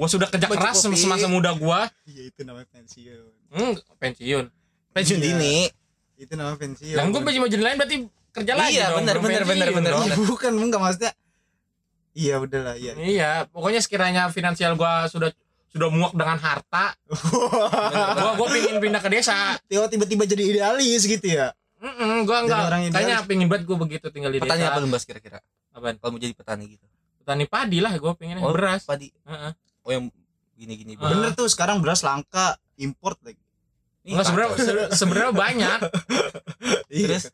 gue 0.00 0.08
sudah 0.08 0.26
kerja 0.26 0.48
keras 0.48 0.80
semasa 0.80 1.28
muda 1.28 1.52
gue 1.52 1.80
iya 2.08 2.22
itu 2.26 2.40
namanya 2.40 2.64
pensiun. 2.72 3.20
Hmm, 3.50 3.74
pensiun. 3.98 4.44
Pensiun 4.90 5.18
Iya. 5.18 5.26
dini. 5.28 5.56
Itu 6.16 6.32
namanya 6.34 6.56
pensiun. 6.58 6.96
Yang 6.96 7.06
gue 7.06 7.20
mau 7.20 7.48
jadi 7.48 7.62
lain 7.62 7.76
berarti 7.76 7.96
kerja 8.30 8.52
lagi 8.54 8.72
Iya, 8.72 8.86
pensiun 8.90 9.20
bener, 9.20 9.44
bener, 9.44 9.92
dong. 9.92 10.06
Iya, 10.06 10.16
bukan 10.24 10.52
enggak 10.56 10.80
maksudnya 10.80 11.12
iya 12.10 12.34
udahlah 12.36 12.74
iya. 12.74 12.92
Iya 12.96 13.30
pokoknya 13.46 13.78
sekiranya 13.78 14.22
finansial 14.28 14.74
gue 14.74 14.92
sudah 15.06 15.30
sudah 15.68 15.86
muak 15.86 16.12
dengan 16.12 16.34
harta 16.36 16.96
gue 18.16 18.30
gue 18.34 18.48
pingin 18.50 18.76
pindah 18.80 18.98
ke 18.98 19.10
desa. 19.10 19.60
Tiba- 19.66 19.86
tiba-tiba 19.86 20.24
jadi 20.24 20.42
idealis 20.48 21.04
gitu 21.04 21.26
ya? 21.28 21.52
Mm 21.78 22.24
gue 22.24 22.36
Jadi 22.38 22.44
enggak. 22.46 22.90
kayaknya 22.90 23.16
pingin 23.24 23.48
banget 23.48 23.64
gue 23.64 23.76
begitu 23.78 24.06
tinggal 24.08 24.28
di 24.28 24.40
petani 24.40 24.60
desa 24.60 24.70
apa 24.70 24.80
lu 24.80 24.88
mas 24.88 25.04
kira-kira? 25.04 25.38
Apaan? 25.70 25.96
kalau 25.96 26.12
mau 26.12 26.20
jadi 26.20 26.32
petani 26.32 26.64
gitu. 26.70 26.84
Petani 27.20 27.44
padi 27.44 27.78
lah 27.78 27.92
gue 27.94 28.12
pengen 28.14 28.40
Oh, 28.40 28.50
beras. 28.50 28.82
padi. 28.82 29.12
Heeh. 29.24 29.52
Oh 29.90 29.92
yang 29.92 30.04
gini-gini. 30.54 30.94
Ah. 30.96 31.10
bener 31.10 31.34
tuh 31.34 31.50
sekarang 31.50 31.82
beras 31.82 32.00
langka 32.00 32.54
import 32.76 33.18
lagi 33.20 33.42
Enggak 34.00 34.24
sebenarnya 34.24 34.50
sebenarnya 34.94 35.32
banyak. 35.34 35.78
Iya. 36.90 37.06
Terus? 37.06 37.24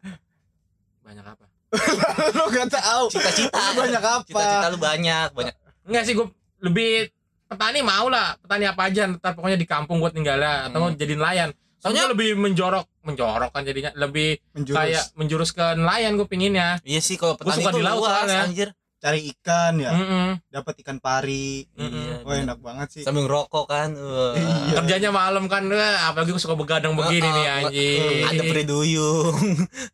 banyak 1.00 1.24
apa? 1.24 1.44
Lo 2.36 2.44
gak 2.48 2.68
tahu. 2.68 3.04
Cita-cita. 3.08 3.54
Lu 3.54 3.72
banyak 3.78 4.02
apa? 4.02 4.22
Cita-cita 4.24 4.66
lu 4.68 4.78
banyak 4.78 5.28
banyak. 5.32 5.54
Enggak 5.84 6.02
sih 6.04 6.12
gue 6.12 6.26
lebih 6.60 7.08
petani 7.46 7.80
mau 7.80 8.06
lah. 8.06 8.34
Petani 8.36 8.66
apa 8.66 8.82
aja 8.84 9.06
ntar 9.08 9.32
pokoknya 9.32 9.54
di 9.54 9.64
kampung 9.64 9.98
gue 9.98 10.10
tinggalnya 10.10 10.66
atau 10.66 10.90
Hmm. 10.90 10.96
jadi 10.96 11.14
nelayan. 11.14 11.50
Soalnya- 11.78 12.10
lebih 12.10 12.34
menjorok 12.34 12.84
menjorok 13.02 13.50
kan 13.50 13.62
jadinya. 13.62 13.94
Lebih 13.94 14.42
menjurus. 14.52 14.76
kayak 14.76 15.04
menjurus 15.14 15.50
ke 15.50 15.66
nelayan 15.74 16.18
gue 16.18 16.26
pinginnya. 16.26 16.82
Iya 16.82 16.98
sih 16.98 17.14
kalau 17.14 17.38
petani 17.38 17.62
suka 17.62 17.70
itu 17.70 17.78
di 17.78 17.84
laut 17.86 18.02
luas 18.02 18.26
anjir 18.26 18.68
cari 19.06 19.22
ikan 19.30 19.78
ya 19.78 19.94
Mm-mm. 19.94 20.28
dapat 20.50 20.82
ikan 20.82 20.98
pari. 20.98 21.62
Iya, 21.78 22.26
wah 22.26 22.34
bener. 22.34 22.42
enak 22.42 22.58
banget 22.58 22.88
sih 22.90 23.02
sambil 23.06 23.22
ngerokok 23.22 23.64
kan. 23.64 23.94
Iya. 23.94 24.74
kerjanya 24.76 25.10
malam 25.10 25.46
kan 25.46 25.62
apalagi 26.02 26.34
gue 26.34 26.42
suka 26.42 26.58
begadang 26.58 26.92
begini 26.92 27.22
Oh, 27.22 27.32
nih 27.32 27.44
oh, 27.44 27.56
anjing 27.62 28.02
ada 28.26 28.42
preduyung 28.44 29.36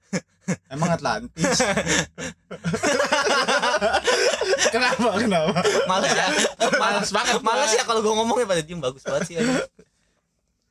emang 0.72 0.90
Atlantis 0.90 1.44
kenapa 4.72 5.08
kenapa 5.14 5.60
Males 5.84 6.10
ya. 6.10 6.26
Males 6.74 7.10
banget 7.10 7.34
gua. 7.36 7.46
Males 7.46 7.70
ya 7.70 7.84
kalau 7.84 8.00
gue 8.00 8.12
ngomongnya 8.12 8.46
pada 8.48 8.62
diem 8.62 8.80
bagus 8.80 9.02
banget 9.02 9.22
sih. 9.28 9.34
emang. 9.36 9.60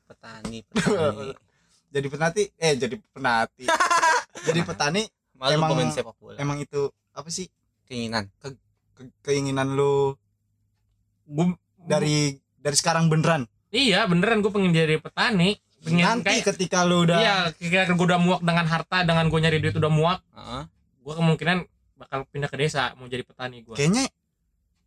Petani, 0.07 0.59
petani. 0.65 1.29
jadi 1.93 2.07
penati 2.07 2.43
eh 2.55 2.73
jadi 2.73 2.95
penati 3.11 3.65
jadi 4.41 4.59
petani 4.63 5.03
Malu 5.35 5.57
Emang- 5.57 5.91
sepak 5.91 6.15
bola. 6.15 6.37
emang 6.37 6.57
itu 6.57 6.87
apa 7.11 7.27
sih 7.27 7.49
Keinginan. 7.91 8.31
ke- 8.39 8.55
keinginan 9.21 9.67
lu 9.69 10.15
Gua- 11.25 11.59
dari 11.77 12.33
dari 12.55 12.73
sekarang 12.73 13.07
beneran 13.07 13.43
Iya 13.67 14.03
beneran 14.03 14.39
gue 14.39 14.47
pengen 14.47 14.71
jadi 14.71 14.95
petani. 14.97 15.55
Pengen 15.81 16.03
nanti 16.05 16.27
kayak 16.29 16.43
ketika 16.45 16.83
lu 16.83 17.03
udah 17.03 17.17
Iya, 17.17 17.35
ketika 17.51 17.89
gue 17.89 18.05
udah 18.05 18.15
muak 18.17 18.39
dengan 18.39 18.63
harta, 18.65 19.01
dengan 19.01 19.25
gue 19.25 19.39
nyari 19.39 19.57
duit 19.57 19.73
udah 19.73 19.87
muak, 19.89 20.19
Heeh. 20.29 20.63
gue 21.01 21.13
kemungkinan 21.13 21.57
bakal 21.95 22.23
pindah 22.27 22.47
ke 22.47 22.57
desa 22.57 22.91
mau 22.93 23.05
jadi 23.05 23.21
petani 23.21 23.61
gue. 23.61 23.73
kayaknya 23.73 24.05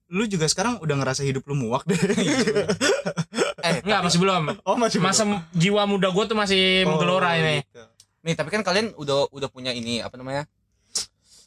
lu 0.07 0.25
juga 0.25 0.45
sekarang 0.45 0.79
udah 0.79 0.95
ngerasa 0.95 1.23
hidup 1.23 1.45
lu 1.45 1.57
muak 1.57 1.83
deh 1.85 1.97
Eh, 3.65 3.81
Enggak, 3.81 4.01
masih 4.03 4.19
belum. 4.19 4.43
oh 4.61 4.77
masih 4.77 5.01
Masa 5.01 5.25
jiwa 5.51 5.83
muda 5.85 6.09
gue 6.09 6.25
tuh 6.25 6.37
masih 6.37 6.85
Oh, 6.85 6.93
menggelora 6.93 7.35
ini. 7.35 7.65
gitu. 7.65 7.81
Nih, 8.21 8.35
tapi 8.35 8.49
kan 8.49 8.61
kalian 8.61 8.93
udah 8.95 9.29
udah 9.31 9.49
punya 9.49 9.71
ini 9.71 9.99
apa 9.99 10.15
namanya? 10.15 10.45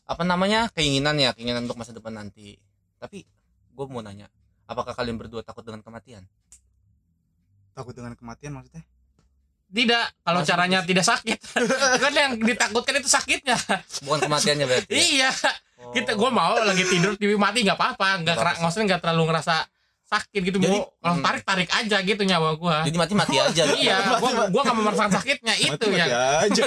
Apa 0.07 0.23
namanya? 0.23 0.71
Keinginan 0.71 1.19
ya, 1.19 1.35
keinginan 1.35 1.67
untuk 1.67 1.77
masa 1.77 1.91
depan 1.91 2.15
nanti. 2.15 2.55
Tapi 2.97 3.27
gue 3.75 3.85
mau 3.91 4.01
nanya, 4.01 4.31
apakah 4.65 4.95
kalian 4.95 5.19
berdua 5.19 5.43
takut 5.43 5.61
dengan 5.61 5.83
kematian? 5.83 6.25
takut 7.77 7.93
dengan 7.93 8.17
kematian 8.17 8.57
maksudnya 8.57 8.81
Tidak, 9.67 10.05
kalau 10.25 10.41
Masa 10.41 10.49
caranya 10.49 10.79
tidak 10.81 11.05
sakit. 11.05 11.39
kan 12.03 12.13
yang 12.15 12.33
ditakutkan 12.39 13.03
itu 13.03 13.11
sakitnya. 13.11 13.59
Bukan 14.07 14.25
kematiannya 14.25 14.65
berarti. 14.65 14.95
ya? 14.95 14.97
iya, 14.97 15.31
Oh. 15.77 15.93
kita 15.93 16.17
gue 16.17 16.31
mau 16.33 16.57
lagi 16.57 16.89
tidur 16.89 17.13
mati 17.37 17.61
nggak 17.61 17.77
apa-apa, 17.77 18.25
nggak 18.25 18.35
maksudnya 18.65 18.97
nggak 18.97 19.01
terlalu 19.05 19.29
ngerasa 19.29 19.61
sakit 20.07 20.41
gitu. 20.41 20.57
Jadi, 20.57 20.71
Mau 20.73 20.87
kalau 20.97 21.15
hmm. 21.15 21.25
tarik 21.27 21.43
tarik 21.43 21.69
aja 21.69 21.97
gitu 21.99 22.23
nyawa 22.23 22.55
gue. 22.55 22.77
Jadi 22.87 22.97
mati 22.97 23.13
mati 23.13 23.35
aja. 23.43 23.63
gitu. 23.63 23.75
Iya, 23.77 23.97
gua 24.47 24.61
nggak 24.63 24.73
mau 24.73 24.83
merasakan 24.85 25.11
sakitnya 25.13 25.53
itu 25.57 25.67
Mati-mati 25.75 25.99
yang 26.01 26.11
aja 26.41 26.63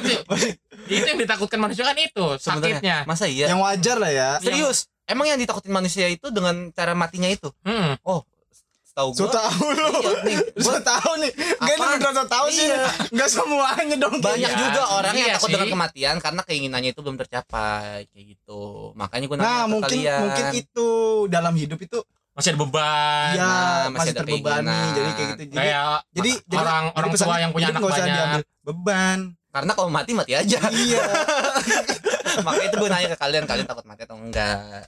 itu 0.87 1.07
yang 1.07 1.18
ditakutkan 1.18 1.59
manusia 1.59 1.83
kan 1.83 1.96
itu 1.96 2.24
Sebenarnya. 2.37 2.76
sakitnya. 2.76 2.96
Masa 3.05 3.24
iya? 3.24 3.46
yang 3.48 3.61
wajar 3.61 3.96
lah 3.96 4.11
ya 4.11 4.31
Serius? 4.38 4.87
Emang 5.05 5.26
yang 5.26 5.37
ditakutin 5.37 5.70
manusia 5.70 6.07
itu 6.07 6.29
dengan 6.29 6.70
cara 6.70 6.92
matinya 6.92 7.26
itu? 7.26 7.50
Hmm. 7.62 7.96
Tahu 8.90 9.14
so 9.14 9.24
gua? 9.24 9.38
tahu 9.38 9.64
lu 9.70 9.90
Iya, 10.03 10.12
nih, 10.20 10.37
so 10.66 10.74
tahu 10.76 11.11
nih 11.16 11.31
gak 11.31 11.62
ini 11.62 11.72
Apaan? 11.79 11.90
beneran 11.94 12.12
so 12.12 12.24
tahu 12.26 12.46
sih 12.50 12.66
Iya. 12.66 12.85
nggak 13.09 13.31
semuanya 13.31 13.96
dong 13.96 14.16
banyak 14.18 14.50
Iya, 14.50 14.59
juga 14.61 14.83
orang 14.90 15.14
yang 15.14 15.24
iya 15.24 15.35
takut 15.35 15.46
sih. 15.46 15.55
dengan 15.55 15.68
kematian 15.70 16.16
karena 16.18 16.40
keinginannya 16.42 16.90
itu 16.90 17.00
belum 17.00 17.16
tercapai 17.16 18.05
kayak 18.07 18.24
gitu. 18.29 18.62
Makanya 18.92 19.24
gue 19.24 19.37
nanya 19.37 19.46
nah 19.48 19.62
ke 19.62 19.70
mungkin 19.70 19.94
kalian. 19.96 20.20
mungkin 20.20 20.46
itu 20.59 20.88
dalam 21.26 21.55
hidup 21.55 21.79
itu 21.81 21.98
Masih 22.40 22.50
ada 22.50 22.59
beban. 22.59 23.33
ya 23.33 23.44
masih 23.44 23.92
masih, 23.92 24.11
ada 24.11 24.18
terbebani 24.18 24.57
keinginan. 24.64 24.88
jadi 24.90 25.11
kayak 25.11 25.29
gitu 25.31 25.42
jadi 25.42 25.55
kayak 25.55 25.85
jadi 26.11 26.31
jadi- 26.40 26.57
orang 26.57 26.85
jadi 26.87 26.96
orang 26.96 27.11
tua 27.14 27.37
yang 27.37 27.50
punya 27.53 27.66
anak 27.68 27.81
banyak. 27.83 28.07
diambil 28.09 28.42
beban 28.62 29.18
karena 29.50 29.72
kalau 29.74 29.90
mati 29.90 30.12
mati 30.12 30.33
aja. 30.33 30.59
iya 30.68 31.03
Makanya 32.40 32.64
itu 32.64 32.76
gue 32.79 32.88
nanya 32.88 33.09
ke 33.11 33.18
kalian, 33.18 33.44
kalian 33.44 33.66
takut 33.66 33.83
mati 33.85 34.03
atau 34.03 34.16
enggak? 34.16 34.87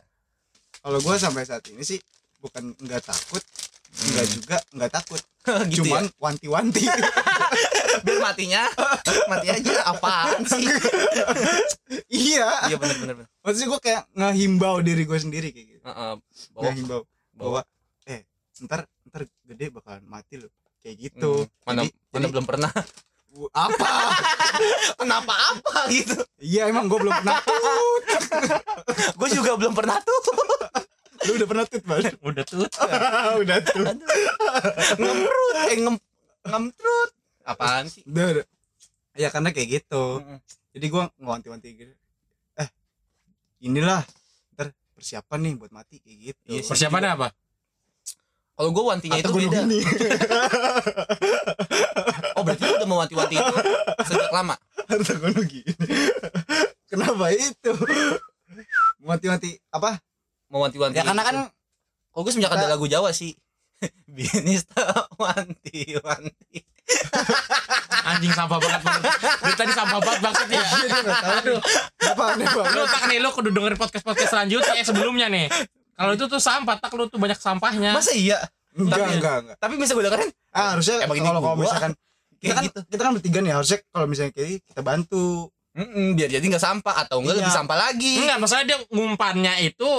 kalau 0.78 0.98
gue 0.98 1.14
sampai 1.16 1.42
saat 1.42 1.62
ini 1.66 1.82
sih 1.82 1.98
bukan 2.38 2.74
nggak 2.76 3.02
takut 3.04 3.42
nggak 3.92 4.26
juga 4.28 4.56
nggak 4.72 4.92
takut 4.92 5.20
gitu 5.68 5.84
cuman 5.84 6.06
wanti-wanti 6.16 6.80
ya. 6.82 6.94
Biar 8.04 8.18
matinya 8.20 8.62
mati 9.26 9.46
aja 9.48 9.74
apaan 9.84 10.42
sih? 10.42 10.64
iya 12.08 12.48
Iya 12.66 12.76
benar 12.78 12.96
benar. 12.98 13.26
maksudnya 13.38 13.68
gue 13.68 13.80
kayak 13.80 14.02
ngehimbau 14.12 14.80
diri 14.80 15.02
gue 15.02 15.18
sendiri 15.18 15.48
kayak 15.50 15.66
gitu 15.68 15.82
Heeh. 15.82 16.12
Bawa, 16.50 16.62
ngehimbau. 16.64 17.00
Bahwa 17.32 17.60
eh 18.04 18.22
ntar 18.60 18.84
ntar 19.04 19.22
gede 19.42 19.70
bakalan 19.70 20.04
mati 20.04 20.36
loh 20.36 20.50
kayak 20.78 20.96
gitu 21.00 21.42
Hmm, 21.42 21.64
mana 21.64 21.80
Jadi- 21.82 21.94
mana 22.08 22.20
jadi- 22.20 22.32
belum 22.32 22.46
pernah. 22.46 22.70
apa 23.50 23.88
Kenapa 25.00 25.32
apa 25.32 25.88
gitu? 25.88 26.20
iya 26.38 26.68
emang 26.68 26.84
gue 26.84 26.98
belum 26.98 27.14
pernah 27.14 27.40
tut 27.40 28.04
Gue 29.18 29.28
juga 29.30 29.56
belum 29.56 29.72
pernah 29.72 29.96
tuh. 29.98 30.20
lu 31.24 31.38
udah 31.38 31.48
pernah 31.48 31.64
tut 31.64 31.80
balik 31.82 32.18
Udah 32.20 32.42
tuh. 32.42 32.66
udah 33.38 33.58
tuh 33.62 33.84
Ngemrut, 34.94 35.54
eh 35.64 35.76
ngem 35.78 35.96
ngemtrut. 36.44 37.10
Apaan 37.42 37.86
sih? 37.86 38.02
udah, 38.04 38.26
udah. 38.34 38.46
ya 39.14 39.28
karena 39.28 39.48
kayak 39.48 39.80
gitu 39.80 40.18
Mm-mm. 40.18 40.38
jadi 40.70 40.86
gue 40.88 41.02
ngewanti-wanti 41.16 41.68
gitu 41.74 41.94
eh 42.54 42.68
inilah 43.60 44.04
persiapan 45.02 45.38
nih 45.42 45.54
buat 45.58 45.70
mati 45.70 45.98
kayak 45.98 46.18
gitu 46.22 46.40
Iya. 46.48 46.60
Persiapannya 46.64 47.10
apa? 47.12 47.28
Kalau 48.52 48.68
gue 48.70 48.84
wantinya 48.84 49.16
itu 49.16 49.24
atau 49.24 49.32
gue 49.32 49.40
beda. 49.44 49.60
gini 49.60 49.78
Oh 52.32 52.42
berarti 52.42 52.62
lu 52.62 52.72
udah 52.74 52.88
mewanti-wanti 52.88 53.34
itu 53.34 53.54
sejak 54.04 54.30
lama. 54.30 54.54
atau 54.82 55.14
gue 55.16 55.44
gini 55.44 55.72
kenapa 56.86 57.24
itu 57.30 57.70
wanti-wanti 59.00 59.50
apa 59.68 59.98
Mewanti-wanti. 60.46 60.94
ya 60.94 61.02
karena 61.02 61.22
kan 61.24 61.34
Kalau 62.12 62.22
gue 62.22 62.30
semenjak 62.30 62.52
ada 62.52 62.62
Kita- 62.62 62.70
lagu 62.70 62.86
Jawa 62.86 63.10
sih. 63.10 63.32
Binista 64.06 64.84
wanti-wanti. 65.16 66.60
Anjing 68.04 68.30
sampah 68.30 68.58
banget 68.58 68.80
banget. 68.84 69.02
Tadi 69.56 69.72
sampah 69.72 69.96
banget 69.96 70.20
banget 70.20 70.46
ya. 70.50 70.60
Aduh, 71.40 71.58
apa 72.22 72.32
aneh 72.32 72.46
lu 72.46 72.58
banget 72.62 72.86
tak 72.88 73.02
nih 73.04 73.18
lu 73.18 73.28
kudu 73.28 73.48
dengerin 73.50 73.76
podcast-podcast 73.76 74.30
selanjutnya 74.30 74.72
eh 74.74 74.84
sebelumnya 74.84 75.26
nih. 75.26 75.46
Kalau 75.92 76.12
itu 76.12 76.24
tuh 76.24 76.38
sampah, 76.38 76.76
tak 76.76 76.90
lu 76.92 77.04
tuh 77.04 77.16
banyak 77.16 77.36
sampahnya. 77.36 77.92
Masa 77.92 78.12
iya? 78.12 78.38
enggak 78.72 78.96
Tapi- 78.96 79.14
enggak 79.14 79.36
enggak 79.38 79.56
Tapi 79.58 79.74
bisa 79.76 79.92
gue 79.92 80.00
dengerin 80.02 80.30
ah 80.50 80.66
harusnya 80.72 80.96
Emang 81.00 81.12
ini 81.14 81.26
kalau 81.26 81.40
kalau 81.40 81.54
gua. 81.54 81.62
misalkan 81.62 81.92
kita 82.40 82.52
kan 82.52 82.62
gitu. 82.64 82.78
kita 82.86 83.02
kan 83.02 83.12
bertiga 83.12 83.38
nih 83.38 83.52
harusnya 83.52 83.78
kalau 83.86 84.06
misalnya 84.06 84.32
kayak 84.32 84.64
kita 84.64 84.80
bantu 84.80 85.24
Mm-mm, 85.72 86.06
biar 86.12 86.28
jadi 86.30 86.44
nggak 86.46 86.60
sampah 86.62 86.94
atau 86.98 87.16
enggak 87.18 87.32
Iya. 87.32 87.40
lebih 87.42 87.54
sampah 87.54 87.76
lagi. 87.78 88.12
Enggak, 88.18 88.38
masalah 88.38 88.62
dia 88.62 88.76
ngumpannya 88.88 89.54
itu 89.62 89.90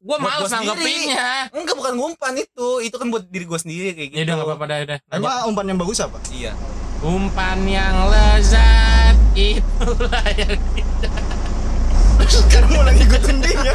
gua 0.00 0.16
males 0.16 0.38
gua 0.40 0.48
sendiri. 0.48 0.70
nanggepinnya. 0.70 1.28
Enggak 1.52 1.74
bukan 1.76 1.92
ngumpan 1.94 2.34
itu, 2.36 2.68
itu 2.80 2.94
kan 2.94 3.06
buat 3.06 3.24
diri 3.24 3.44
gue 3.44 3.58
sendiri 3.58 3.88
kayak 3.92 4.08
gitu. 4.08 4.18
Ya 4.18 4.24
udah 4.24 4.34
enggak 4.34 4.48
apa-apa 4.48 4.64
dah 4.66 4.76
udah. 4.80 4.98
emang 5.12 5.32
umpan 5.46 5.64
yang 5.66 5.78
bagus 5.78 5.98
apa 5.98 6.18
Iya. 6.28 6.52
Umpan 7.00 7.58
yang 7.64 7.94
lezat 8.06 9.14
itulah 9.32 10.26
yang 10.32 10.58
sekarang 12.28 12.70
mau 12.74 12.84
lagi 12.84 13.04
gue 13.08 13.20
tending 13.22 13.60
ya 13.64 13.72